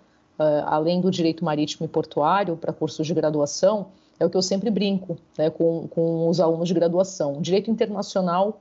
além 0.66 1.00
do 1.00 1.10
direito 1.10 1.44
marítimo 1.44 1.86
e 1.86 1.88
portuário 1.88 2.56
para 2.56 2.72
cursos 2.72 3.06
de 3.06 3.14
graduação, 3.14 3.86
é 4.20 4.26
o 4.26 4.30
que 4.30 4.36
eu 4.36 4.42
sempre 4.42 4.70
brinco 4.70 5.16
né, 5.36 5.48
com, 5.48 5.86
com 5.88 6.28
os 6.28 6.40
alunos 6.40 6.68
de 6.68 6.74
graduação. 6.74 7.40
direito 7.40 7.70
internacional 7.70 8.60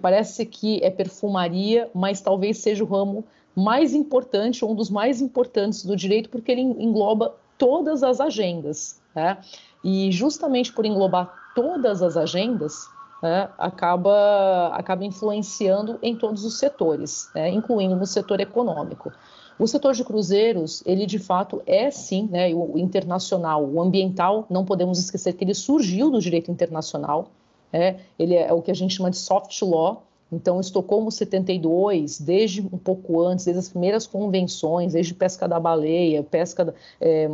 parece 0.00 0.44
que 0.44 0.82
é 0.82 0.90
perfumaria, 0.90 1.90
mas 1.94 2.20
talvez 2.20 2.58
seja 2.58 2.84
o 2.84 2.86
ramo 2.86 3.24
mais 3.54 3.94
importante, 3.94 4.64
um 4.64 4.74
dos 4.74 4.90
mais 4.90 5.20
importantes 5.20 5.84
do 5.84 5.96
direito, 5.96 6.28
porque 6.28 6.52
ele 6.52 6.62
engloba 6.62 7.34
todas 7.58 8.02
as 8.02 8.20
agendas. 8.20 9.00
Né? 9.14 9.38
E 9.84 10.10
justamente 10.10 10.72
por 10.72 10.84
englobar 10.84 11.32
todas 11.54 12.02
as 12.02 12.16
agendas, 12.16 12.86
né, 13.22 13.48
acaba, 13.56 14.68
acaba 14.74 15.04
influenciando 15.04 15.98
em 16.02 16.16
todos 16.16 16.44
os 16.44 16.58
setores, 16.58 17.30
né, 17.34 17.48
incluindo 17.50 17.94
no 17.94 18.06
setor 18.06 18.40
econômico. 18.40 19.12
O 19.58 19.66
setor 19.66 19.94
de 19.94 20.04
cruzeiros, 20.04 20.82
ele 20.86 21.06
de 21.06 21.18
fato 21.18 21.62
é 21.66 21.90
sim, 21.90 22.28
né, 22.30 22.52
o 22.54 22.78
internacional, 22.78 23.64
o 23.64 23.80
ambiental, 23.80 24.46
não 24.48 24.64
podemos 24.64 24.98
esquecer 24.98 25.34
que 25.34 25.44
ele 25.44 25.54
surgiu 25.54 26.10
do 26.10 26.20
direito 26.20 26.50
internacional, 26.50 27.28
é, 27.72 27.96
ele 28.18 28.34
é 28.34 28.52
o 28.52 28.60
que 28.60 28.70
a 28.70 28.74
gente 28.74 28.94
chama 28.94 29.10
de 29.10 29.16
soft 29.16 29.60
law, 29.62 30.02
então, 30.32 30.58
Estocolmo 30.58 31.12
72, 31.12 32.18
desde 32.18 32.62
um 32.62 32.78
pouco 32.78 33.20
antes, 33.20 33.44
desde 33.44 33.58
as 33.58 33.68
primeiras 33.68 34.06
convenções, 34.06 34.94
desde 34.94 35.12
pesca 35.12 35.46
da 35.46 35.60
baleia, 35.60 36.22
pesca, 36.22 36.74
é, 36.98 37.24
é, 37.24 37.28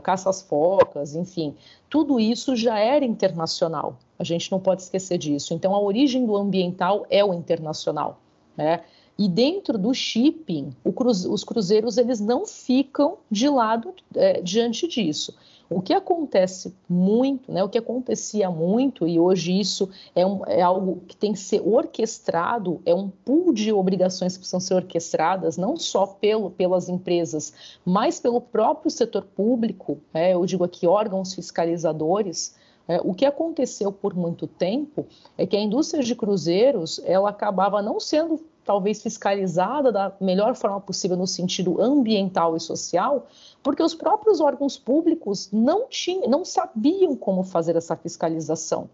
caça 0.00 0.30
às 0.30 0.40
focas, 0.40 1.14
enfim, 1.14 1.54
tudo 1.90 2.18
isso 2.18 2.56
já 2.56 2.78
era 2.78 3.04
internacional. 3.04 3.98
A 4.18 4.24
gente 4.24 4.50
não 4.50 4.58
pode 4.58 4.80
esquecer 4.80 5.18
disso. 5.18 5.52
Então, 5.52 5.74
a 5.74 5.80
origem 5.80 6.24
do 6.24 6.34
ambiental 6.34 7.04
é 7.10 7.22
o 7.22 7.34
internacional. 7.34 8.18
Né? 8.56 8.80
E 9.20 9.28
dentro 9.28 9.76
do 9.76 9.92
shipping, 9.92 10.74
os 10.82 11.44
cruzeiros 11.44 11.98
eles 11.98 12.20
não 12.20 12.46
ficam 12.46 13.18
de 13.30 13.50
lado 13.50 13.92
é, 14.14 14.40
diante 14.40 14.88
disso. 14.88 15.34
O 15.68 15.82
que 15.82 15.92
acontece 15.92 16.74
muito, 16.88 17.52
né, 17.52 17.62
o 17.62 17.68
que 17.68 17.76
acontecia 17.76 18.50
muito, 18.50 19.06
e 19.06 19.20
hoje 19.20 19.60
isso 19.60 19.90
é, 20.14 20.24
um, 20.24 20.40
é, 20.46 20.62
algo 20.62 21.02
que 21.06 21.14
tem 21.14 21.34
que 21.34 21.38
ser 21.38 21.60
orquestrado, 21.60 22.80
é 22.86 22.94
um 22.94 23.10
pool 23.10 23.52
de 23.52 23.70
obrigações 23.70 24.32
que 24.32 24.38
precisam 24.38 24.58
ser 24.58 24.72
orquestradas, 24.72 25.58
não 25.58 25.76
só 25.76 26.06
pelo, 26.06 26.50
pelas 26.50 26.88
empresas, 26.88 27.52
mas 27.84 28.18
pelo 28.18 28.40
próprio 28.40 28.90
setor 28.90 29.26
público, 29.36 29.98
é, 30.14 30.32
eu 30.32 30.46
digo 30.46 30.64
aqui 30.64 30.86
órgãos 30.86 31.34
fiscalizadores, 31.34 32.54
é, 32.88 33.00
o 33.04 33.14
que 33.14 33.24
aconteceu 33.24 33.92
por 33.92 34.14
muito 34.14 34.48
tempo 34.48 35.06
é 35.38 35.46
que 35.46 35.56
a 35.56 35.60
indústria 35.60 36.02
de 36.02 36.16
cruzeiros 36.16 37.00
ela 37.04 37.30
acabava 37.30 37.80
não 37.80 38.00
sendo 38.00 38.40
talvez 38.70 39.02
fiscalizada 39.02 39.90
da 39.90 40.12
melhor 40.20 40.54
forma 40.54 40.80
possível 40.80 41.16
no 41.16 41.26
sentido 41.26 41.82
ambiental 41.82 42.56
e 42.56 42.60
social, 42.60 43.26
porque 43.64 43.82
os 43.82 43.96
próprios 43.96 44.40
órgãos 44.40 44.78
públicos 44.78 45.48
não 45.52 45.88
tinham, 45.88 46.30
não 46.30 46.44
sabiam 46.44 47.16
como 47.16 47.42
fazer 47.42 47.74
essa 47.74 47.96
fiscalização. 47.96 48.88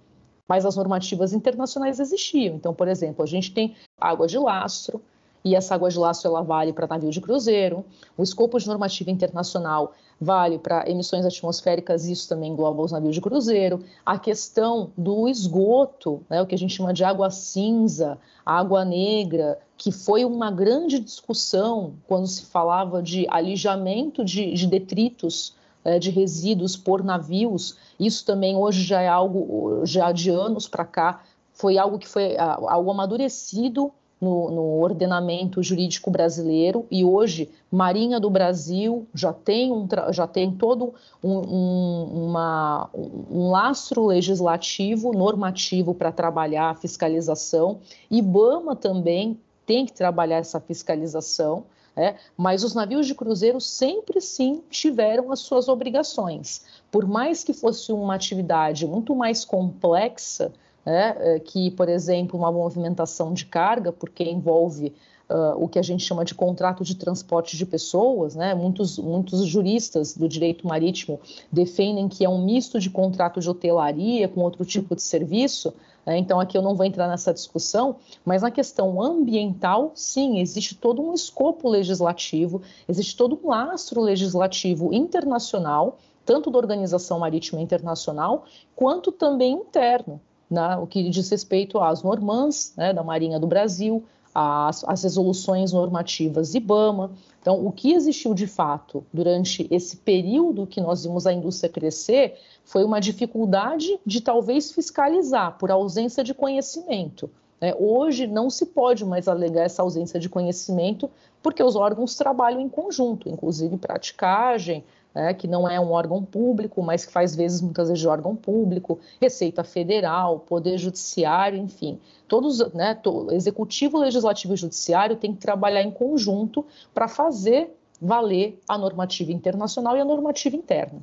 Mas 0.49 0.65
as 0.65 0.77
normativas 0.77 1.35
internacionais 1.35 2.01
existiam. 2.01 2.57
Então, 2.57 2.73
por 2.73 2.89
exemplo, 2.89 3.23
a 3.23 3.27
gente 3.27 3.53
tem 3.53 3.77
água 4.01 4.27
de 4.27 4.39
lastro, 4.39 5.03
e 5.47 5.55
essa 5.55 5.77
água 5.77 5.89
de 5.89 5.97
lastro 5.97 6.29
ela 6.29 6.43
vale 6.43 6.73
para 6.73 6.89
navio 6.89 7.09
de 7.09 7.21
cruzeiro. 7.21 7.85
O 8.19 8.23
escopo 8.25 8.59
de 8.59 8.67
normativa 8.67 9.13
internacional 9.13 9.93
vale 10.21 10.59
para 10.59 10.91
emissões 10.91 11.25
atmosféricas, 11.25 12.05
isso 12.05 12.29
também 12.29 12.51
engloba 12.51 12.83
os 12.83 12.91
navios 12.91 13.15
de 13.15 13.21
cruzeiro. 13.21 13.85
A 14.05 14.19
questão 14.19 14.91
do 14.99 15.29
esgoto, 15.29 16.21
né, 16.29 16.43
o 16.43 16.47
que 16.47 16.55
a 16.57 16.59
gente 16.59 16.75
chama 16.75 16.93
de 16.93 17.05
água 17.05 17.31
cinza, 17.31 18.19
água 18.45 18.85
negra, 18.85 19.57
que 19.77 19.93
foi 19.93 20.25
uma 20.25 20.51
grande 20.51 20.99
discussão 20.99 21.95
quando 22.09 22.27
se 22.27 22.47
falava 22.47 23.01
de 23.01 23.25
alijamento 23.31 24.25
de, 24.25 24.53
de 24.53 24.67
detritos 24.67 25.55
é, 25.85 26.01
de 26.01 26.11
resíduos 26.11 26.77
por 26.77 27.05
navios. 27.05 27.77
Isso 28.01 28.27
também 28.27 28.57
hoje 28.57 28.83
já 28.83 29.01
é 29.01 29.07
algo, 29.07 29.83
já 29.85 30.11
de 30.11 30.29
anos 30.29 30.67
para 30.67 30.85
cá, 30.85 31.23
foi 31.53 31.79
algo 31.79 32.01
que 32.01 32.09
foi 32.09 32.37
algo 32.37 32.91
amadurecido 32.91 33.93
no, 34.21 34.51
no, 34.51 34.81
ordenamento 34.81 35.63
jurídico 35.63 36.11
brasileiro 36.11 36.87
e 36.91 37.05
hoje 37.05 37.51
Marinha 37.71 38.19
do 38.19 38.31
Brasil 38.31 39.07
já 39.15 39.33
tem, 39.33 39.71
um, 39.71 39.87
já 40.11 40.27
tem 40.27 40.51
todo 40.51 40.95
um, 41.23 41.37
um, 41.39 42.27
uma, 42.27 42.89
um 42.95 43.51
lastro 43.51 44.07
legislativo, 44.07 45.13
normativo 45.13 45.95
para 45.95 46.11
trabalhar 46.11 46.71
a 46.71 46.75
fiscalização. 46.75 47.81
IBAMA 48.11 48.75
também 48.75 49.39
tem 49.67 49.85
que 49.85 49.93
trabalhar 49.93 50.39
essa 50.39 50.61
fiscalização. 50.61 51.65
É, 51.99 52.17
mas 52.37 52.63
os 52.63 52.75
navios 52.75 53.07
de 53.07 53.15
cruzeiro 53.15 53.59
sempre 53.59 54.21
sim 54.21 54.63
tiveram 54.69 55.33
as 55.33 55.41
suas 55.41 55.67
obrigações. 55.67 56.61
Por 56.91 57.07
mais 57.07 57.43
que 57.43 57.55
fosse 57.55 57.91
uma 57.91 58.15
atividade 58.15 58.87
muito 58.87 59.17
mais 59.17 59.47
complexa, 59.47 60.53
né, 60.87 61.17
é, 61.19 61.41
que, 61.41 61.73
por 61.73 61.89
exemplo, 61.89 62.39
uma 62.39 62.53
movimentação 62.53 63.35
de 63.35 63.45
carga, 63.45 63.91
porque 63.91 64.23
envolve 64.23 64.95
uh, 65.29 65.63
o 65.63 65.69
que 65.69 65.81
a 65.81 65.83
gente 65.83 66.05
chama 66.05 66.25
de 66.25 66.33
contrato 66.33 66.85
de 66.85 66.95
transporte 66.95 67.57
de 67.57 67.67
pessoas, 67.67 68.37
né, 68.37 68.55
muitos, 68.55 68.97
muitos 68.97 69.45
juristas 69.47 70.17
do 70.17 70.29
direito 70.29 70.65
marítimo 70.65 71.19
defendem 71.51 72.09
que 72.09 72.25
é 72.25 72.29
um 72.29 72.45
misto 72.45 72.79
de 72.79 72.89
contrato 72.89 73.41
de 73.41 73.51
hotelaria 73.51 74.29
com 74.29 74.43
outro 74.43 74.65
tipo 74.65 74.95
de 74.95 75.03
serviço, 75.03 75.75
né, 76.07 76.17
então 76.19 76.39
aqui 76.39 76.57
eu 76.57 76.63
não 76.63 76.77
vou 76.77 76.87
entrar 76.87 77.09
nessa 77.09 77.35
discussão, 77.35 77.97
mas 78.25 78.43
na 78.43 78.51
questão 78.53 79.03
ambiental, 79.03 79.91
sim, 79.93 80.39
existe 80.39 80.77
todo 80.77 81.03
um 81.03 81.13
escopo 81.13 81.69
legislativo, 81.69 82.63
existe 82.89 83.17
todo 83.17 83.37
um 83.43 83.49
lastro 83.49 84.01
legislativo 84.01 84.95
internacional, 84.95 85.99
tanto 86.25 86.49
da 86.49 86.59
Organização 86.59 87.19
Marítima 87.19 87.61
Internacional, 87.61 88.45
quanto 88.75 89.11
também 89.11 89.53
interno 89.53 90.21
né, 90.51 90.77
o 90.77 90.87
que 90.87 91.09
diz 91.09 91.29
respeito 91.29 91.79
às 91.79 92.03
normãs 92.03 92.73
né, 92.77 92.93
da 92.93 93.03
Marinha 93.03 93.39
do 93.39 93.47
Brasil, 93.47 94.05
às, 94.35 94.85
às 94.85 95.03
resoluções 95.03 95.73
normativas 95.73 96.55
IBAMA. 96.55 97.11
Então, 97.41 97.65
o 97.65 97.73
que 97.73 97.93
existiu 97.93 98.35
de 98.35 98.47
fato 98.47 99.05
durante 99.13 99.67
esse 99.71 99.97
período 99.99 100.67
que 100.67 100.81
nós 100.81 101.05
vimos 101.05 101.27
a 101.27 101.33
indústria 101.33 101.73
crescer 101.73 102.39
foi 102.65 102.85
uma 102.85 103.01
dificuldade 103.01 103.99
de 104.05 104.21
talvez 104.21 104.73
fiscalizar 104.73 105.57
por 105.59 105.71
ausência 105.71 106.23
de 106.23 106.35
conhecimento. 106.35 107.31
Né? 107.61 107.75
Hoje 107.79 108.27
não 108.27 108.51
se 108.51 108.67
pode 108.67 109.05
mais 109.05 109.29
alegar 109.29 109.63
essa 109.63 109.83
ausência 109.83 110.21
de 110.21 110.29
conhecimento 110.29 111.09
porque 111.43 111.63
os 111.63 111.77
órgãos 111.77 112.17
trabalham 112.17 112.61
em 112.61 112.69
conjunto, 112.69 113.29
inclusive 113.29 113.77
praticagem, 113.77 114.85
né, 115.17 115.33
que 115.33 115.49
não 115.49 115.67
é 115.67 115.81
um 115.81 115.93
órgão 115.93 116.23
público, 116.23 116.83
mas 116.83 117.07
que 117.07 117.11
faz 117.11 117.35
vezes, 117.35 117.63
muitas 117.63 117.89
vezes, 117.89 118.03
de 118.03 118.07
órgão 118.07 118.37
público, 118.37 119.01
Receita 119.19 119.65
Federal, 119.65 120.41
Poder 120.41 120.77
Judiciário, 120.77 121.59
enfim. 121.59 121.99
Todos, 122.29 122.59
né, 122.75 122.95
to, 122.95 123.33
Executivo, 123.33 123.99
Legislativo 123.99 124.53
e 124.53 124.59
Judiciário 124.59 125.17
têm 125.17 125.33
que 125.33 125.41
trabalhar 125.41 125.81
em 125.81 125.91
conjunto 125.91 126.67
para 126.93 127.09
fazer 127.09 127.71
valer 127.99 128.61
a 128.69 128.77
normativa 128.77 129.33
internacional 129.33 129.97
e 129.97 130.01
a 130.01 130.05
normativa 130.05 130.55
interna. 130.55 131.03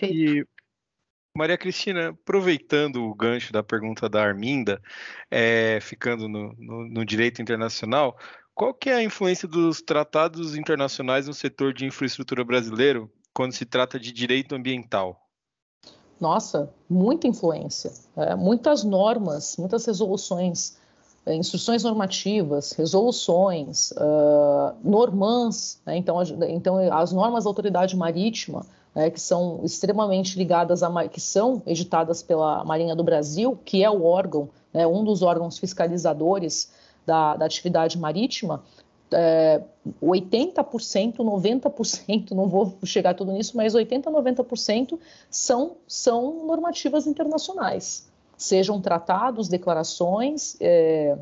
E 0.00 0.42
Maria 1.36 1.58
Cristina, 1.58 2.08
aproveitando 2.08 3.04
o 3.04 3.14
gancho 3.14 3.52
da 3.52 3.62
pergunta 3.62 4.08
da 4.08 4.22
Arminda, 4.24 4.80
é, 5.30 5.78
ficando 5.82 6.26
no, 6.30 6.54
no, 6.56 6.88
no, 6.88 7.04
direito 7.04 7.42
internacional, 7.42 8.18
qual 8.56 8.72
que 8.72 8.88
é 8.88 8.94
a 8.94 9.02
influência 9.02 9.46
dos 9.46 9.82
tratados 9.82 10.56
internacionais 10.56 11.28
no 11.28 11.34
setor 11.34 11.74
de 11.74 11.84
infraestrutura 11.84 12.42
brasileiro 12.42 13.12
quando 13.34 13.52
se 13.52 13.66
trata 13.66 14.00
de 14.00 14.10
direito 14.10 14.54
ambiental? 14.54 15.20
Nossa, 16.18 16.72
muita 16.88 17.28
influência. 17.28 17.92
É, 18.16 18.34
muitas 18.34 18.82
normas, 18.82 19.58
muitas 19.58 19.84
resoluções, 19.84 20.78
é, 21.26 21.34
instruções 21.34 21.84
normativas, 21.84 22.72
resoluções, 22.72 23.90
uh, 23.90 24.74
normãs. 24.82 25.78
Né? 25.84 25.98
Então, 25.98 26.22
então, 26.48 26.78
as 26.90 27.12
normas 27.12 27.44
da 27.44 27.50
autoridade 27.50 27.94
marítima, 27.94 28.64
né, 28.94 29.10
que 29.10 29.20
são 29.20 29.60
extremamente 29.64 30.38
ligadas 30.38 30.82
a 30.82 31.08
que 31.08 31.20
são 31.20 31.62
editadas 31.66 32.22
pela 32.22 32.64
Marinha 32.64 32.96
do 32.96 33.04
Brasil, 33.04 33.58
que 33.66 33.84
é 33.84 33.90
o 33.90 34.02
órgão, 34.02 34.48
né, 34.72 34.86
um 34.86 35.04
dos 35.04 35.20
órgãos 35.20 35.58
fiscalizadores 35.58 36.72
da, 37.06 37.36
da 37.36 37.46
atividade 37.46 37.96
marítima, 37.98 38.62
é, 39.12 39.62
80%, 40.02 41.16
90%, 41.18 42.32
não 42.32 42.48
vou 42.48 42.76
chegar 42.84 43.14
tudo 43.14 43.32
nisso, 43.32 43.56
mas 43.56 43.74
80%, 43.74 44.02
90% 44.04 44.98
são, 45.30 45.76
são 45.86 46.44
normativas 46.46 47.06
internacionais, 47.06 48.10
sejam 48.36 48.80
tratados, 48.80 49.48
declarações, 49.48 50.56
é, 50.60 51.16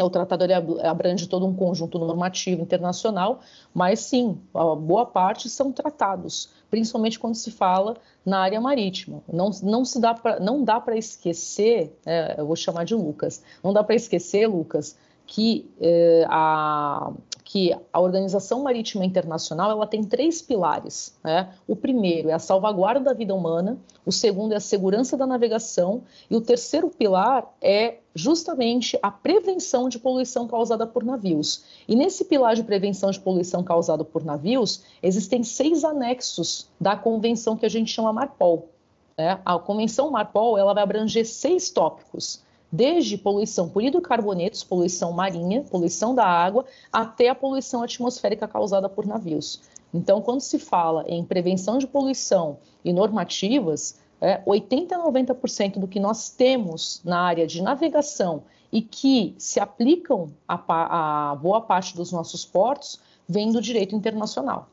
o 0.00 0.08
tratado 0.08 0.44
abrange 0.82 1.26
todo 1.26 1.44
um 1.44 1.54
conjunto 1.54 1.98
normativo 1.98 2.62
internacional, 2.62 3.40
mas 3.74 4.00
sim, 4.00 4.40
a 4.54 4.74
boa 4.74 5.04
parte 5.04 5.50
são 5.50 5.70
tratados, 5.70 6.48
principalmente 6.72 7.18
quando 7.18 7.34
se 7.34 7.50
fala 7.50 7.98
na 8.24 8.38
área 8.38 8.58
marítima. 8.58 9.22
Não, 9.30 9.50
não, 9.62 9.84
se 9.84 10.00
dá 10.00 10.16
não 10.40 10.64
dá 10.64 10.80
para 10.80 10.96
esquecer, 10.96 11.94
é, 12.06 12.36
eu 12.38 12.46
vou 12.46 12.56
chamar 12.56 12.84
de 12.84 12.94
Lucas, 12.94 13.42
não 13.62 13.74
dá 13.74 13.84
para 13.84 13.94
esquecer, 13.94 14.46
Lucas, 14.46 14.96
que, 15.26 15.70
eh, 15.78 16.24
a, 16.30 17.12
que 17.44 17.76
a 17.92 18.00
Organização 18.00 18.62
Marítima 18.62 19.04
Internacional 19.04 19.70
ela 19.70 19.86
tem 19.86 20.02
três 20.02 20.40
pilares. 20.40 21.14
Né? 21.22 21.52
O 21.68 21.76
primeiro 21.76 22.30
é 22.30 22.32
a 22.32 22.38
salvaguarda 22.38 23.00
da 23.00 23.12
vida 23.12 23.34
humana, 23.34 23.78
o 24.04 24.10
segundo 24.10 24.52
é 24.52 24.56
a 24.56 24.60
segurança 24.60 25.14
da 25.14 25.26
navegação 25.26 26.02
e 26.30 26.36
o 26.36 26.40
terceiro 26.40 26.88
pilar 26.88 27.46
é 27.60 27.98
justamente 28.14 28.98
a 29.02 29.10
prevenção 29.10 29.88
de 29.88 29.98
poluição 29.98 30.46
causada 30.46 30.86
por 30.86 31.04
navios. 31.04 31.64
E 31.88 31.96
nesse 31.96 32.24
pilar 32.24 32.54
de 32.54 32.62
prevenção 32.62 33.10
de 33.10 33.20
poluição 33.20 33.62
causada 33.62 34.04
por 34.04 34.24
navios, 34.24 34.82
existem 35.02 35.42
seis 35.42 35.84
anexos 35.84 36.68
da 36.80 36.96
convenção 36.96 37.56
que 37.56 37.66
a 37.66 37.70
gente 37.70 37.90
chama 37.90 38.12
Marpol. 38.12 38.68
Né? 39.16 39.40
A 39.44 39.58
convenção 39.58 40.10
Marpol 40.10 40.58
ela 40.58 40.74
vai 40.74 40.82
abranger 40.82 41.26
seis 41.26 41.70
tópicos 41.70 42.42
desde 42.72 43.18
poluição 43.18 43.68
por 43.68 43.82
hidrocarbonetos, 43.82 44.64
poluição 44.64 45.12
marinha, 45.12 45.62
poluição 45.62 46.14
da 46.14 46.24
água, 46.24 46.64
até 46.90 47.28
a 47.28 47.34
poluição 47.34 47.82
atmosférica 47.82 48.48
causada 48.48 48.88
por 48.88 49.04
navios. 49.04 49.60
Então, 49.92 50.22
quando 50.22 50.40
se 50.40 50.58
fala 50.58 51.04
em 51.06 51.22
prevenção 51.22 51.76
de 51.76 51.86
poluição 51.86 52.56
e 52.82 52.90
normativas, 52.90 54.00
é, 54.22 54.40
80 54.46 54.94
a 54.94 54.98
90% 55.00 55.80
do 55.80 55.88
que 55.88 55.98
nós 55.98 56.30
temos 56.30 57.02
na 57.04 57.20
área 57.22 57.44
de 57.44 57.60
navegação 57.60 58.44
e 58.70 58.80
que 58.80 59.34
se 59.36 59.58
aplicam 59.58 60.32
a, 60.46 61.32
a 61.32 61.34
boa 61.34 61.60
parte 61.60 61.96
dos 61.96 62.12
nossos 62.12 62.44
portos 62.44 63.00
vem 63.28 63.50
do 63.50 63.60
direito 63.60 63.96
internacional. 63.96 64.68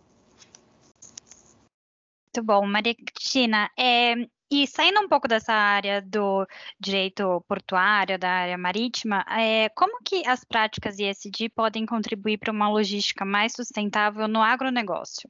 Muito 2.27 2.45
bom, 2.45 2.65
Maria 2.67 2.93
Cristina. 2.93 3.71
É, 3.77 4.13
e 4.51 4.67
saindo 4.67 4.99
um 4.99 5.09
pouco 5.09 5.27
dessa 5.27 5.51
área 5.51 5.99
do 5.99 6.45
direito 6.79 7.43
portuário, 7.47 8.19
da 8.19 8.29
área 8.29 8.57
marítima, 8.57 9.25
é, 9.29 9.67
como 9.69 9.99
que 10.03 10.27
as 10.27 10.43
práticas 10.43 10.99
ISD 10.99 11.49
podem 11.49 11.87
contribuir 11.87 12.37
para 12.37 12.51
uma 12.51 12.69
logística 12.69 13.25
mais 13.25 13.53
sustentável 13.53 14.27
no 14.27 14.41
agronegócio? 14.41 15.27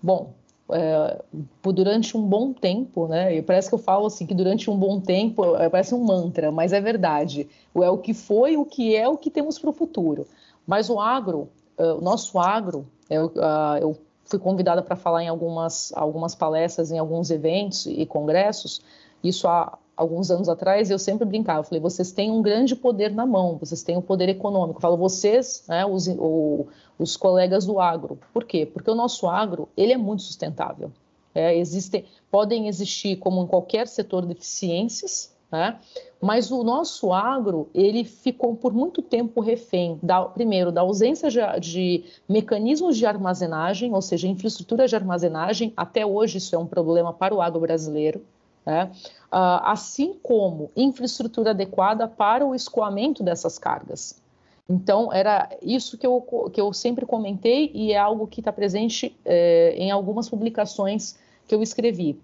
Bom, 0.00 0.36
é, 0.70 1.22
durante 1.62 2.16
um 2.16 2.22
bom 2.22 2.52
tempo, 2.52 3.06
né? 3.06 3.36
E 3.36 3.42
parece 3.42 3.68
que 3.68 3.74
eu 3.74 3.78
falo 3.78 4.06
assim 4.06 4.26
que 4.26 4.34
durante 4.34 4.70
um 4.70 4.76
bom 4.76 5.00
tempo 5.00 5.56
é, 5.56 5.68
parece 5.68 5.94
um 5.94 6.02
mantra, 6.02 6.50
mas 6.50 6.72
é 6.72 6.80
verdade. 6.80 7.48
É 7.74 7.90
o 7.90 7.98
que 7.98 8.14
foi, 8.14 8.56
o 8.56 8.64
que 8.64 8.96
é, 8.96 9.08
o 9.08 9.16
que 9.16 9.30
temos 9.30 9.58
para 9.58 9.70
o 9.70 9.72
futuro. 9.72 10.26
Mas 10.66 10.88
o 10.88 11.00
agro, 11.00 11.48
é, 11.76 11.92
o 11.92 12.00
nosso 12.00 12.38
agro, 12.38 12.86
eu, 13.10 13.32
eu 13.80 13.96
fui 14.24 14.38
convidada 14.38 14.82
para 14.82 14.96
falar 14.96 15.22
em 15.22 15.28
algumas, 15.28 15.92
algumas 15.94 16.34
palestras, 16.34 16.90
em 16.90 16.98
alguns 16.98 17.30
eventos 17.30 17.86
e 17.86 18.06
congressos, 18.06 18.80
isso 19.22 19.46
há 19.46 19.78
alguns 19.96 20.30
anos 20.30 20.48
atrás, 20.48 20.90
eu 20.90 20.98
sempre 20.98 21.24
brincava, 21.24 21.60
eu 21.60 21.64
falei, 21.64 21.80
vocês 21.80 22.10
têm 22.10 22.30
um 22.30 22.42
grande 22.42 22.74
poder 22.74 23.12
na 23.12 23.24
mão, 23.24 23.56
vocês 23.58 23.82
têm 23.82 23.96
o 23.96 24.00
um 24.00 24.02
poder 24.02 24.28
econômico. 24.28 24.78
Eu 24.78 24.80
falo, 24.80 24.96
vocês, 24.96 25.64
né, 25.68 25.86
os, 25.86 26.08
o, 26.08 26.66
os 26.98 27.16
colegas 27.16 27.66
do 27.66 27.80
agro. 27.80 28.18
Por 28.32 28.44
quê? 28.44 28.66
Porque 28.66 28.90
o 28.90 28.94
nosso 28.94 29.28
agro, 29.28 29.68
ele 29.76 29.92
é 29.92 29.96
muito 29.96 30.22
sustentável. 30.22 30.92
É, 31.34 31.56
existem, 31.56 32.04
podem 32.30 32.68
existir, 32.68 33.16
como 33.16 33.42
em 33.42 33.46
qualquer 33.46 33.88
setor, 33.88 34.24
deficiências, 34.24 35.34
né? 35.54 35.78
Mas 36.20 36.50
o 36.50 36.64
nosso 36.64 37.12
agro, 37.12 37.68
ele 37.74 38.02
ficou 38.02 38.56
por 38.56 38.72
muito 38.72 39.00
tempo 39.00 39.40
refém, 39.40 39.98
da, 40.02 40.24
primeiro, 40.24 40.72
da 40.72 40.80
ausência 40.80 41.30
de, 41.30 41.38
de, 41.60 42.04
mecanismos 42.28 42.96
de 42.96 43.06
armazenagem, 43.06 43.94
ou 43.94 44.02
seja, 44.02 44.26
infraestrutura 44.26 44.88
de 44.88 44.96
armazenagem, 44.96 45.72
até 45.76 46.04
hoje 46.04 46.38
isso 46.38 46.56
é 46.56 46.58
um 46.58 46.66
problema 46.66 47.12
para 47.12 47.34
o 47.34 47.42
agro 47.42 47.60
brasileiro, 47.60 48.24
né? 48.66 48.90
uh, 49.26 49.62
assim 49.62 50.16
como 50.22 50.72
infraestrutura 50.74 51.50
adequada 51.50 52.08
para 52.08 52.44
o 52.44 52.54
escoamento 52.54 53.22
dessas 53.22 53.56
cargas. 53.56 54.20
Então, 54.68 55.12
era 55.12 55.50
isso 55.60 55.98
que 55.98 56.06
eu, 56.06 56.20
que 56.52 56.60
eu 56.60 56.72
sempre 56.72 57.04
comentei 57.04 57.70
e 57.74 57.92
é 57.92 57.98
algo 57.98 58.26
que 58.26 58.40
está 58.40 58.52
presente 58.52 59.14
eh, 59.24 59.74
em 59.76 59.90
algumas 59.90 60.28
publicações 60.28 61.18
que 61.46 61.54
eu 61.54 61.62
escrevi. 61.62 62.18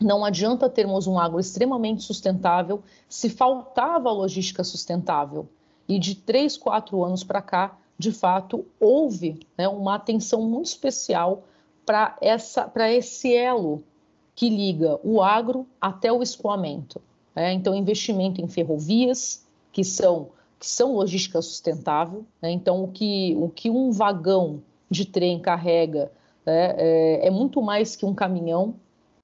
Não 0.00 0.24
adianta 0.24 0.70
termos 0.70 1.06
um 1.06 1.18
agro 1.18 1.40
extremamente 1.40 2.02
sustentável 2.04 2.82
se 3.08 3.28
faltava 3.28 4.10
logística 4.10 4.62
sustentável. 4.62 5.48
e 5.88 5.98
de 5.98 6.14
três, 6.14 6.56
quatro 6.56 7.02
anos 7.02 7.24
para 7.24 7.40
cá, 7.40 7.78
de 7.98 8.12
fato, 8.12 8.64
houve 8.78 9.40
né, 9.56 9.66
uma 9.66 9.94
atenção 9.94 10.42
muito 10.42 10.66
especial 10.66 11.44
para 11.84 12.16
esse 12.92 13.34
elo 13.34 13.82
que 14.34 14.50
liga 14.50 15.00
o 15.02 15.22
agro 15.22 15.66
até 15.80 16.12
o 16.12 16.22
escoamento. 16.22 17.00
Né? 17.34 17.54
Então, 17.54 17.74
investimento 17.74 18.40
em 18.40 18.46
ferrovias, 18.46 19.44
que 19.72 19.82
são, 19.82 20.28
que 20.58 20.66
são 20.66 20.94
logística 20.94 21.40
sustentável. 21.40 22.24
Né? 22.42 22.50
Então, 22.50 22.82
o 22.82 22.88
que, 22.88 23.36
o 23.38 23.48
que 23.48 23.70
um 23.70 23.90
vagão 23.90 24.62
de 24.90 25.04
trem 25.04 25.38
carrega 25.38 26.10
né, 26.44 26.74
é, 26.76 27.26
é, 27.26 27.30
muito 27.30 27.60
mais 27.62 27.94
que 27.94 28.04
um 28.04 28.14
caminhão. 28.14 28.74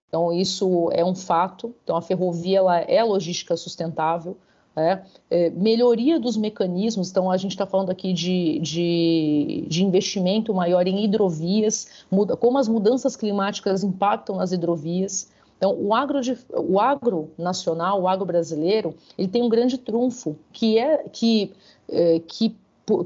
Então, 0.09 0.33
isso 0.33 0.90
é 0.92 1.05
um 1.05 1.14
fato. 1.14 1.75
Então, 1.83 1.97
a 1.97 2.03
ferrovia 2.03 2.59
ela 2.59 2.79
é 2.79 3.03
logística 3.03 3.57
sustentável. 3.57 4.37
É, 4.77 5.03
é, 5.31 5.51
melhoria 5.51 6.18
dos 6.18 6.37
mecanismos, 6.37 7.09
então 7.09 7.31
a 7.31 7.37
gente 7.37 7.53
está 7.53 7.64
falando 7.64 7.90
aqui 7.90 8.12
de, 8.12 8.59
de, 8.59 9.64
de, 9.68 9.85
investimento 9.85 10.53
maior 10.53 10.85
em 10.88 11.05
hidrovias, 11.05 12.05
muda, 12.11 12.37
como 12.37 12.59
as 12.59 12.66
mudanças 12.66 13.14
climáticas 13.14 13.85
impactam 13.85 14.35
nas 14.35 14.51
hidrovias. 14.51 15.31
Então, 15.57 15.75
o 15.79 15.95
agro, 15.95 16.21
de, 16.21 16.37
o 16.53 16.79
agro 16.79 17.31
nacional, 17.38 18.03
o 18.03 18.09
agro 18.09 18.27
brasileiro, 18.27 18.95
ele 19.17 19.29
tem 19.29 19.43
um 19.43 19.49
grande 19.49 19.79
trunfo, 19.79 20.37
que 20.53 20.79
é 20.79 21.05
que, 21.09 21.53
é, 21.88 22.21
que, 22.21 22.55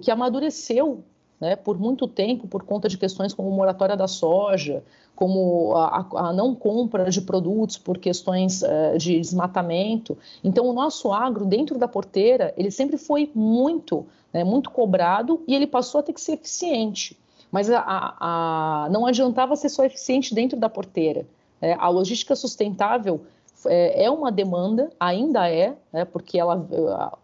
que 0.01 0.11
amadureceu 0.11 1.05
né, 1.41 1.55
por 1.57 1.79
muito 1.79 2.09
tempo 2.09 2.49
por 2.49 2.65
conta 2.65 2.89
de 2.89 2.99
questões 2.99 3.33
como 3.33 3.51
moratória 3.51 3.97
da 3.97 4.09
soja, 4.09 4.83
como 5.15 5.75
a, 5.75 6.07
a, 6.15 6.33
não 6.33 6.55
compra 6.55 7.11
de 7.11 7.21
produtos 7.21 7.77
por 7.77 7.99
questões 7.99 8.63
uh, 8.63 8.97
de 8.97 9.19
desmatamento. 9.19 10.17
Então, 10.45 10.67
o 10.67 10.73
nosso 10.73 11.13
agro, 11.13 11.45
dentro 11.45 11.79
da 11.79 11.89
porteira, 11.89 12.55
ele 12.57 12.71
sempre 12.71 12.97
foi 12.97 13.31
muito, 13.35 14.07
né, 14.33 14.45
muito 14.45 14.71
cobrado 14.71 15.43
e 15.47 15.55
ele 15.55 15.67
passou 15.67 16.01
a 16.01 16.03
ter 16.03 16.13
que 16.13 16.21
ser 16.21 16.35
eficiente. 16.35 17.17
Mas 17.51 17.71
a, 17.71 17.83
a, 17.85 18.89
não 18.91 19.07
adiantava 19.07 19.57
ser 19.57 19.71
só 19.71 19.85
eficiente 19.85 20.35
dentro 20.35 20.59
da 20.59 20.69
porteira. 20.69 21.27
Né? 21.61 21.77
A 21.79 21.89
logística 21.89 22.35
sustentável 22.37 23.21
é, 23.67 24.05
é 24.05 24.11
uma 24.11 24.31
demanda, 24.31 24.91
ainda 24.99 25.51
é, 25.51 25.75
né, 25.93 26.05
porque 26.05 26.39
ela, 26.39 26.67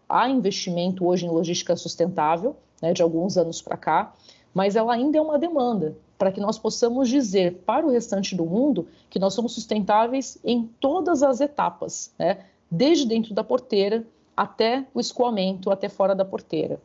há 0.09 0.29
investimento 0.29 1.05
hoje 1.05 1.25
em 1.25 1.29
logística 1.29 1.75
sustentável, 1.75 2.55
né, 2.81 2.93
de 2.93 3.01
alguns 3.01 3.37
anos 3.37 3.61
para 3.61 3.77
cá, 3.77 4.13
mas 4.53 4.75
ela 4.75 4.93
ainda 4.93 5.17
é 5.17 5.21
uma 5.21 5.37
demanda 5.37 5.95
para 6.17 6.31
que 6.31 6.39
nós 6.39 6.57
possamos 6.57 7.09
dizer 7.09 7.61
para 7.65 7.85
o 7.85 7.91
restante 7.91 8.35
do 8.35 8.45
mundo 8.45 8.87
que 9.09 9.19
nós 9.19 9.33
somos 9.33 9.53
sustentáveis 9.53 10.37
em 10.43 10.69
todas 10.79 11.21
as 11.21 11.41
etapas, 11.41 12.13
né? 12.17 12.39
desde 12.71 13.05
dentro 13.05 13.33
da 13.33 13.43
porteira 13.43 14.05
até 14.35 14.85
o 14.93 14.99
escoamento, 14.99 15.69
até 15.69 15.89
fora 15.89 16.15
da 16.15 16.23
porteira. 16.23 16.79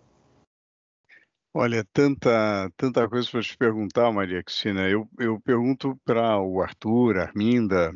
Olha, 1.52 1.84
tanta, 1.92 2.70
tanta 2.76 3.08
coisa 3.08 3.28
para 3.30 3.42
te 3.42 3.56
perguntar, 3.56 4.12
Maria 4.12 4.42
Cristina. 4.42 4.88
Eu, 4.88 5.08
eu 5.18 5.40
pergunto 5.40 5.98
para 6.04 6.38
o 6.40 6.62
Arthur, 6.62 7.18
Arminda, 7.18 7.92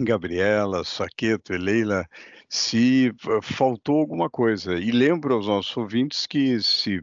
Gabriela, 0.00 0.84
Saqueto 0.84 1.54
e 1.54 1.58
Leila 1.58 2.06
se 2.48 3.12
faltou 3.42 4.00
alguma 4.00 4.28
coisa. 4.28 4.74
E 4.74 4.90
lembro 4.90 5.34
aos 5.34 5.46
nossos 5.46 5.74
ouvintes 5.76 6.26
que 6.26 6.60
se 6.60 7.00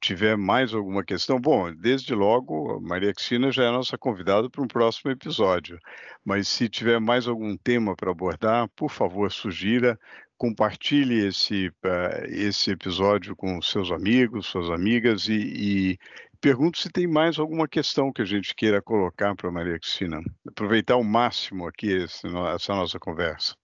tiver 0.00 0.36
mais 0.36 0.72
alguma 0.72 1.04
questão, 1.04 1.40
bom, 1.40 1.74
desde 1.74 2.14
logo, 2.14 2.80
Maria 2.80 3.12
Cristina 3.12 3.50
já 3.50 3.64
é 3.64 3.70
nossa 3.72 3.98
convidada 3.98 4.48
para 4.48 4.62
um 4.62 4.68
próximo 4.68 5.10
episódio. 5.10 5.78
Mas 6.24 6.48
se 6.48 6.68
tiver 6.68 7.00
mais 7.00 7.26
algum 7.26 7.56
tema 7.56 7.96
para 7.96 8.12
abordar, 8.12 8.68
por 8.76 8.90
favor, 8.90 9.32
sugira, 9.32 9.98
compartilhe 10.38 11.26
esse, 11.26 11.68
uh, 11.68 12.24
esse 12.28 12.70
episódio 12.70 13.36
com 13.36 13.60
seus 13.60 13.90
amigos, 13.90 14.46
suas 14.46 14.70
amigas 14.70 15.28
e, 15.28 15.34
e 15.34 15.98
pergunto 16.40 16.78
se 16.78 16.88
tem 16.88 17.06
mais 17.06 17.38
alguma 17.38 17.68
questão 17.68 18.12
que 18.12 18.22
a 18.22 18.24
gente 18.24 18.54
queira 18.54 18.80
colocar 18.80 19.34
para 19.34 19.50
Maria 19.50 19.78
Cristina. 19.78 20.22
Aproveitar 20.46 20.94
ao 20.94 21.04
máximo 21.04 21.66
aqui 21.66 21.88
esse, 21.88 22.26
essa 22.54 22.74
nossa 22.74 22.98
conversa. 22.98 23.54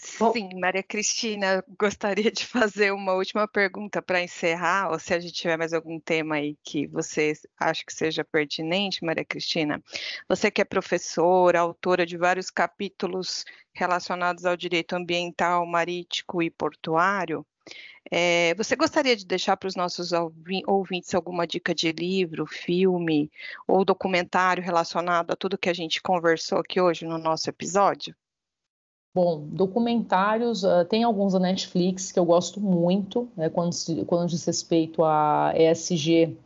Sim, 0.00 0.50
Maria 0.60 0.82
Cristina, 0.82 1.64
gostaria 1.76 2.30
de 2.30 2.46
fazer 2.46 2.92
uma 2.92 3.14
última 3.14 3.48
pergunta 3.48 4.00
para 4.00 4.22
encerrar, 4.22 4.92
ou 4.92 4.98
se 4.98 5.12
a 5.12 5.18
gente 5.18 5.34
tiver 5.34 5.56
mais 5.56 5.72
algum 5.72 5.98
tema 5.98 6.36
aí 6.36 6.56
que 6.62 6.86
você 6.86 7.32
acha 7.58 7.84
que 7.84 7.92
seja 7.92 8.24
pertinente, 8.24 9.04
Maria 9.04 9.24
Cristina. 9.24 9.82
Você 10.28 10.52
que 10.52 10.60
é 10.60 10.64
professora, 10.64 11.58
autora 11.58 12.06
de 12.06 12.16
vários 12.16 12.48
capítulos 12.48 13.44
relacionados 13.72 14.44
ao 14.46 14.56
direito 14.56 14.94
ambiental, 14.94 15.66
marítimo 15.66 16.42
e 16.42 16.50
portuário, 16.50 17.44
é, 18.10 18.54
você 18.54 18.76
gostaria 18.76 19.16
de 19.16 19.26
deixar 19.26 19.56
para 19.56 19.66
os 19.66 19.74
nossos 19.74 20.12
ouvintes 20.66 21.12
alguma 21.14 21.44
dica 21.44 21.74
de 21.74 21.90
livro, 21.90 22.46
filme 22.46 23.30
ou 23.66 23.84
documentário 23.84 24.62
relacionado 24.62 25.32
a 25.32 25.36
tudo 25.36 25.58
que 25.58 25.68
a 25.68 25.74
gente 25.74 26.00
conversou 26.00 26.58
aqui 26.58 26.80
hoje 26.80 27.04
no 27.04 27.18
nosso 27.18 27.50
episódio? 27.50 28.14
Bom, 29.18 29.42
documentários, 29.48 30.62
uh, 30.62 30.84
tem 30.88 31.02
alguns 31.02 31.32
da 31.32 31.40
Netflix 31.40 32.12
que 32.12 32.20
eu 32.20 32.24
gosto 32.24 32.60
muito, 32.60 33.28
né, 33.36 33.48
quando, 33.48 33.74
quando 34.06 34.28
diz 34.28 34.44
respeito 34.44 35.02
a 35.02 35.52
ESG 35.56 36.36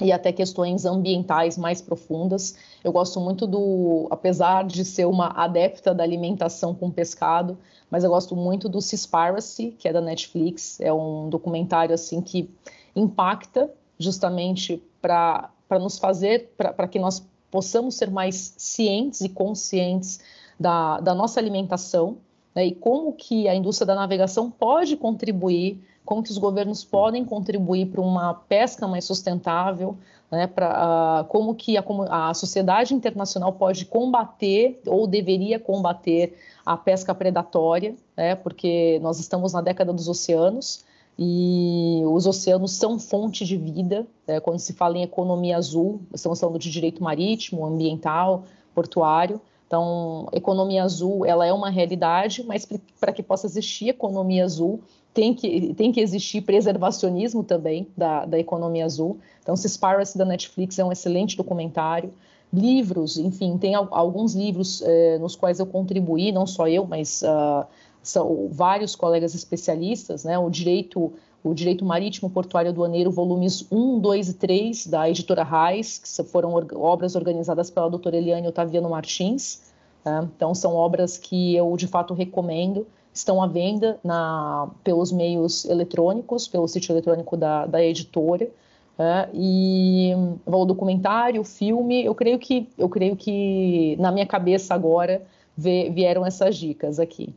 e 0.00 0.12
até 0.12 0.30
questões 0.30 0.84
ambientais 0.84 1.58
mais 1.58 1.82
profundas. 1.82 2.56
Eu 2.84 2.92
gosto 2.92 3.18
muito 3.18 3.48
do, 3.48 4.06
apesar 4.12 4.64
de 4.64 4.84
ser 4.84 5.06
uma 5.06 5.26
adepta 5.30 5.92
da 5.92 6.04
alimentação 6.04 6.72
com 6.72 6.88
pescado, 6.88 7.58
mas 7.90 8.04
eu 8.04 8.10
gosto 8.10 8.36
muito 8.36 8.68
do 8.68 8.80
Seaspiracy, 8.80 9.74
que 9.76 9.88
é 9.88 9.92
da 9.92 10.00
Netflix. 10.00 10.80
É 10.80 10.92
um 10.92 11.28
documentário 11.28 11.92
assim 11.92 12.20
que 12.20 12.48
impacta 12.94 13.68
justamente 13.98 14.80
para 15.02 15.50
nos 15.80 15.98
fazer, 15.98 16.54
para 16.56 16.86
que 16.86 17.00
nós 17.00 17.26
possamos 17.50 17.96
ser 17.96 18.08
mais 18.08 18.54
cientes 18.56 19.20
e 19.22 19.28
conscientes 19.28 20.20
da, 20.58 21.00
da 21.00 21.14
nossa 21.14 21.40
alimentação 21.40 22.16
né, 22.54 22.66
e 22.66 22.74
como 22.74 23.12
que 23.12 23.48
a 23.48 23.54
indústria 23.54 23.86
da 23.86 23.94
navegação 23.94 24.50
pode 24.50 24.96
contribuir, 24.96 25.82
como 26.04 26.22
que 26.22 26.30
os 26.30 26.38
governos 26.38 26.84
podem 26.84 27.24
contribuir 27.24 27.86
para 27.86 28.00
uma 28.00 28.34
pesca 28.34 28.86
mais 28.86 29.04
sustentável, 29.04 29.96
né, 30.30 30.46
pra, 30.46 31.22
uh, 31.22 31.24
como 31.28 31.54
que 31.54 31.76
a, 31.76 31.84
a 32.10 32.34
sociedade 32.34 32.94
internacional 32.94 33.52
pode 33.52 33.84
combater 33.86 34.80
ou 34.86 35.06
deveria 35.06 35.58
combater 35.58 36.36
a 36.64 36.76
pesca 36.76 37.14
predatória, 37.14 37.94
né, 38.16 38.34
porque 38.34 38.98
nós 39.02 39.18
estamos 39.18 39.52
na 39.52 39.60
década 39.60 39.92
dos 39.92 40.08
oceanos, 40.08 40.84
e 41.18 42.02
os 42.06 42.26
oceanos 42.26 42.72
são 42.72 42.98
fonte 42.98 43.44
de 43.44 43.56
vida. 43.56 44.06
Né, 44.26 44.40
quando 44.40 44.58
se 44.58 44.72
fala 44.72 44.98
em 44.98 45.02
economia 45.02 45.56
azul, 45.56 46.00
estamos 46.12 46.40
falando 46.40 46.58
de 46.58 46.70
direito 46.70 47.02
marítimo, 47.02 47.64
ambiental, 47.64 48.44
portuário. 48.74 49.40
Então, 49.74 50.28
economia 50.32 50.84
azul, 50.84 51.26
ela 51.26 51.44
é 51.44 51.52
uma 51.52 51.68
realidade, 51.68 52.44
mas 52.46 52.64
para 53.00 53.12
que 53.12 53.24
possa 53.24 53.48
existir 53.48 53.88
economia 53.88 54.44
azul, 54.44 54.80
tem 55.12 55.34
que, 55.34 55.74
tem 55.74 55.90
que 55.90 56.00
existir 56.00 56.42
preservacionismo 56.42 57.42
também 57.42 57.88
da, 57.96 58.24
da 58.24 58.38
economia 58.38 58.84
azul. 58.84 59.18
Então, 59.42 59.56
Seaspiracy 59.56 60.16
da 60.16 60.24
Netflix 60.24 60.78
é 60.78 60.84
um 60.84 60.92
excelente 60.92 61.36
documentário. 61.36 62.12
Livros, 62.52 63.18
enfim, 63.18 63.58
tem 63.58 63.74
alguns 63.74 64.36
livros 64.36 64.80
eh, 64.82 65.18
nos 65.18 65.34
quais 65.34 65.58
eu 65.58 65.66
contribuí, 65.66 66.30
não 66.30 66.46
só 66.46 66.68
eu, 66.68 66.86
mas 66.86 67.22
uh, 67.22 67.66
são 68.00 68.46
vários 68.52 68.94
colegas 68.94 69.34
especialistas, 69.34 70.22
né? 70.22 70.38
O 70.38 70.48
direito 70.48 71.12
o 71.44 71.52
Direito 71.52 71.84
Marítimo 71.84 72.30
Portuário 72.30 72.70
Aduaneiro, 72.70 73.10
volumes 73.10 73.66
1, 73.70 74.00
2 74.00 74.28
e 74.30 74.34
3, 74.34 74.86
da 74.86 75.10
editora 75.10 75.44
Reis, 75.44 75.98
que 75.98 76.24
foram 76.24 76.54
obras 76.74 77.14
organizadas 77.14 77.70
pela 77.70 77.90
doutora 77.90 78.16
Eliane 78.16 78.48
Otaviano 78.48 78.88
Martins. 78.88 79.60
Né? 80.02 80.26
Então, 80.34 80.54
são 80.54 80.74
obras 80.74 81.18
que 81.18 81.54
eu, 81.54 81.76
de 81.76 81.86
fato, 81.86 82.14
recomendo. 82.14 82.86
Estão 83.12 83.42
à 83.42 83.46
venda 83.46 84.00
na, 84.02 84.70
pelos 84.82 85.12
meios 85.12 85.66
eletrônicos, 85.66 86.48
pelo 86.48 86.66
sítio 86.66 86.94
eletrônico 86.94 87.36
da, 87.36 87.66
da 87.66 87.84
editora. 87.84 88.48
Né? 88.96 89.28
E 89.34 90.12
o 90.46 90.64
documentário, 90.64 91.42
o 91.42 91.44
filme, 91.44 92.06
eu 92.06 92.14
creio 92.14 92.38
que, 92.38 92.70
eu 92.78 92.88
creio 92.88 93.16
que 93.16 93.96
na 94.00 94.10
minha 94.10 94.26
cabeça 94.26 94.74
agora 94.74 95.22
vieram 95.58 96.24
essas 96.24 96.56
dicas 96.56 96.98
aqui. 96.98 97.34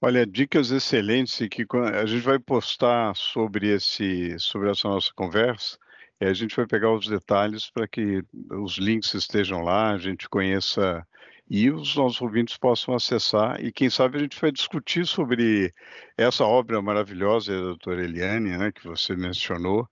Olha, 0.00 0.24
dicas 0.24 0.70
excelentes 0.70 1.36
que 1.50 1.66
a 1.92 2.06
gente 2.06 2.22
vai 2.22 2.38
postar 2.38 3.16
sobre 3.16 3.74
esse, 3.74 4.38
sobre 4.38 4.70
essa 4.70 4.88
nossa 4.88 5.12
conversa. 5.12 5.76
E 6.20 6.26
a 6.26 6.32
gente 6.32 6.54
vai 6.54 6.66
pegar 6.68 6.92
os 6.92 7.08
detalhes 7.08 7.68
para 7.70 7.88
que 7.88 8.22
os 8.50 8.78
links 8.78 9.12
estejam 9.14 9.60
lá, 9.62 9.90
a 9.90 9.98
gente 9.98 10.28
conheça 10.28 11.04
e 11.50 11.68
os 11.70 11.96
nossos 11.96 12.20
ouvintes 12.20 12.56
possam 12.56 12.94
acessar. 12.94 13.60
E 13.60 13.72
quem 13.72 13.90
sabe 13.90 14.18
a 14.18 14.20
gente 14.20 14.40
vai 14.40 14.52
discutir 14.52 15.04
sobre 15.04 15.74
essa 16.16 16.44
obra 16.44 16.80
maravilhosa 16.80 17.52
da 17.52 17.60
doutora 17.62 18.04
Eliane, 18.04 18.56
né, 18.56 18.70
que 18.70 18.86
você 18.86 19.16
mencionou, 19.16 19.88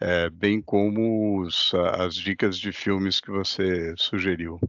é, 0.00 0.30
bem 0.30 0.62
como 0.62 1.40
os, 1.42 1.74
as 1.74 2.14
dicas 2.14 2.58
de 2.58 2.70
filmes 2.70 3.20
que 3.20 3.30
você 3.30 3.92
sugeriu. 3.96 4.60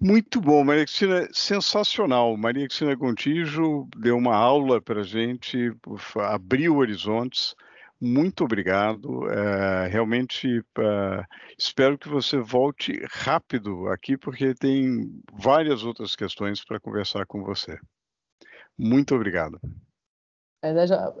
Muito 0.00 0.40
bom, 0.40 0.62
Maria 0.62 0.84
Cristina, 0.84 1.28
sensacional. 1.32 2.36
Maria 2.36 2.66
Cristina 2.66 2.94
Gontijo 2.94 3.88
deu 3.96 4.16
uma 4.16 4.36
aula 4.36 4.80
para 4.80 5.00
a 5.00 5.04
gente, 5.04 5.72
abriu 6.16 6.76
horizontes. 6.76 7.54
Muito 8.00 8.44
obrigado. 8.44 9.28
É, 9.28 9.88
realmente 9.88 10.64
é, 10.78 11.24
espero 11.58 11.98
que 11.98 12.08
você 12.08 12.38
volte 12.38 12.92
rápido 13.10 13.88
aqui, 13.88 14.16
porque 14.16 14.54
tem 14.54 15.20
várias 15.32 15.82
outras 15.82 16.14
questões 16.14 16.64
para 16.64 16.78
conversar 16.78 17.26
com 17.26 17.42
você. 17.42 17.76
Muito 18.78 19.16
obrigado. 19.16 19.60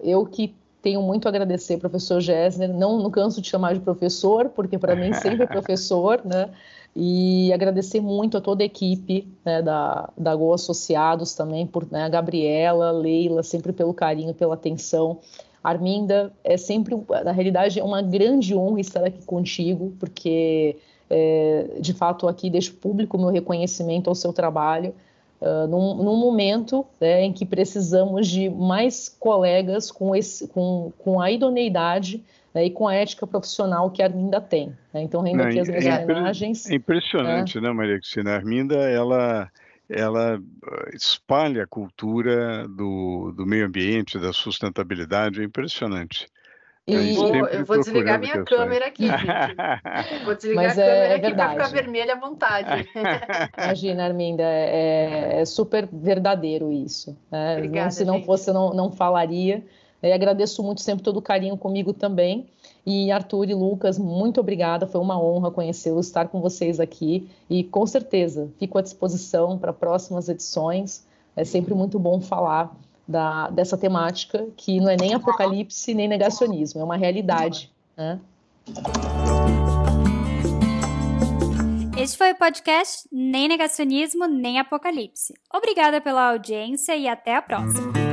Eu 0.04 0.24
que 0.24 0.54
tenho 0.82 1.02
muito 1.02 1.26
a 1.26 1.28
agradecer, 1.28 1.78
professor 1.78 2.20
Gessner. 2.20 2.72
Não, 2.72 2.98
não 2.98 3.10
canso 3.10 3.40
de 3.40 3.48
chamar 3.48 3.74
de 3.74 3.80
professor, 3.80 4.48
porque 4.50 4.78
para 4.78 4.94
mim 4.94 5.12
sempre 5.12 5.42
é 5.42 5.46
professor, 5.48 6.20
né? 6.24 6.50
E 6.94 7.52
agradecer 7.52 8.00
muito 8.00 8.36
a 8.36 8.40
toda 8.40 8.62
a 8.62 8.66
equipe 8.66 9.28
né, 9.44 9.62
da, 9.62 10.08
da 10.16 10.34
Go 10.34 10.52
Associados 10.52 11.34
também, 11.34 11.66
por 11.66 11.86
né, 11.90 12.04
a 12.04 12.08
Gabriela, 12.08 12.90
Leila, 12.90 13.42
sempre 13.42 13.72
pelo 13.72 13.94
carinho, 13.94 14.34
pela 14.34 14.54
atenção. 14.54 15.18
Arminda, 15.62 16.32
é 16.42 16.56
sempre, 16.56 16.96
na 17.24 17.32
realidade, 17.32 17.78
é 17.78 17.84
uma 17.84 18.00
grande 18.00 18.54
honra 18.54 18.80
estar 18.80 19.04
aqui 19.04 19.24
contigo, 19.24 19.92
porque, 19.98 20.76
é, 21.10 21.76
de 21.78 21.92
fato, 21.92 22.26
aqui 22.26 22.48
deixo 22.48 22.74
público 22.74 23.16
o 23.16 23.20
meu 23.20 23.30
reconhecimento 23.30 24.08
ao 24.08 24.14
seu 24.14 24.32
trabalho, 24.32 24.94
uh, 25.40 25.66
num, 25.66 25.94
num, 26.02 26.16
momento 26.16 26.84
né, 27.00 27.22
em 27.22 27.32
que 27.32 27.46
precisamos 27.46 28.28
de 28.28 28.48
mais 28.48 29.08
colegas 29.08 29.90
com, 29.90 30.14
esse, 30.14 30.48
com, 30.48 30.92
com 30.98 31.20
a 31.20 31.30
idoneidade 31.30 32.24
né, 32.54 32.66
e 32.66 32.70
com 32.70 32.88
a 32.88 32.94
ética 32.94 33.26
profissional 33.26 33.90
que 33.90 34.02
a 34.02 34.06
Arminda 34.06 34.40
tem. 34.40 34.68
Né? 34.92 35.02
Então, 35.02 35.22
rendo 35.22 35.42
aqui 35.42 35.60
as 35.60 35.68
minhas 35.68 35.86
é, 35.86 36.04
homenagens. 36.04 36.70
É 36.70 36.74
impressionante, 36.74 37.60
né, 37.60 37.70
Maria 37.72 37.98
Cristina? 37.98 38.32
A 38.32 38.34
Arminda, 38.34 38.76
ela, 38.76 39.50
ela 39.88 40.40
ah, 40.64 40.90
espalha 40.94 41.64
a 41.64 41.66
cultura 41.66 42.66
do, 42.68 43.32
do 43.36 43.46
meio 43.46 43.66
ambiente, 43.66 44.18
da 44.18 44.32
sustentabilidade, 44.32 45.40
é 45.40 45.44
impressionante. 45.44 46.26
E 46.88 47.12
vou, 47.12 47.36
eu 47.36 47.66
vou 47.66 47.78
desligar 47.78 48.18
minha 48.18 48.32
questões. 48.32 48.58
câmera 48.58 48.86
aqui, 48.86 49.04
gente. 49.12 50.24
Vou 50.24 50.34
desligar 50.34 50.64
Mas 50.64 50.78
a 50.78 50.82
câmera 50.82 51.04
é, 51.04 51.12
é 51.12 51.14
aqui 51.16 51.34
para 51.34 51.50
ficar 51.50 51.68
vermelha 51.68 52.14
à 52.14 52.18
vontade. 52.18 52.88
Imagina, 53.62 54.04
Arminda, 54.04 54.42
é, 54.42 55.40
é 55.40 55.44
super 55.44 55.86
verdadeiro 55.92 56.72
isso. 56.72 57.14
Né? 57.30 57.56
Obrigada, 57.56 57.84
não, 57.84 57.90
se 57.90 58.04
não 58.06 58.14
gente. 58.14 58.24
fosse, 58.26 58.48
eu 58.48 58.54
não, 58.54 58.72
não 58.72 58.90
falaria. 58.90 59.62
E 60.02 60.12
agradeço 60.12 60.62
muito 60.62 60.80
sempre 60.80 61.04
todo 61.04 61.18
o 61.18 61.22
carinho 61.22 61.58
comigo 61.58 61.92
também. 61.92 62.46
E 62.86 63.12
Arthur 63.12 63.50
e 63.50 63.54
Lucas, 63.54 63.98
muito 63.98 64.40
obrigada. 64.40 64.86
Foi 64.86 65.00
uma 65.00 65.20
honra 65.20 65.50
conhecê-los, 65.50 66.06
estar 66.06 66.28
com 66.28 66.40
vocês 66.40 66.80
aqui. 66.80 67.28
E 67.50 67.64
com 67.64 67.86
certeza 67.86 68.48
fico 68.58 68.78
à 68.78 68.82
disposição 68.82 69.58
para 69.58 69.74
próximas 69.74 70.28
edições. 70.28 71.06
É 71.36 71.44
sempre 71.44 71.74
muito 71.74 71.98
bom 71.98 72.18
falar 72.20 72.74
da, 73.08 73.48
dessa 73.48 73.78
temática, 73.78 74.46
que 74.56 74.78
não 74.78 74.90
é 74.90 74.96
nem 74.96 75.14
apocalipse 75.14 75.94
nem 75.94 76.06
negacionismo, 76.06 76.80
é 76.80 76.84
uma 76.84 76.96
realidade. 76.96 77.72
Né? 77.96 78.20
Este 81.96 82.16
foi 82.16 82.32
o 82.32 82.36
podcast 82.36 83.08
Nem 83.10 83.48
Negacionismo, 83.48 84.26
Nem 84.26 84.60
Apocalipse. 84.60 85.34
Obrigada 85.52 86.00
pela 86.00 86.30
audiência 86.30 86.94
e 86.94 87.08
até 87.08 87.34
a 87.34 87.42
próxima. 87.42 88.07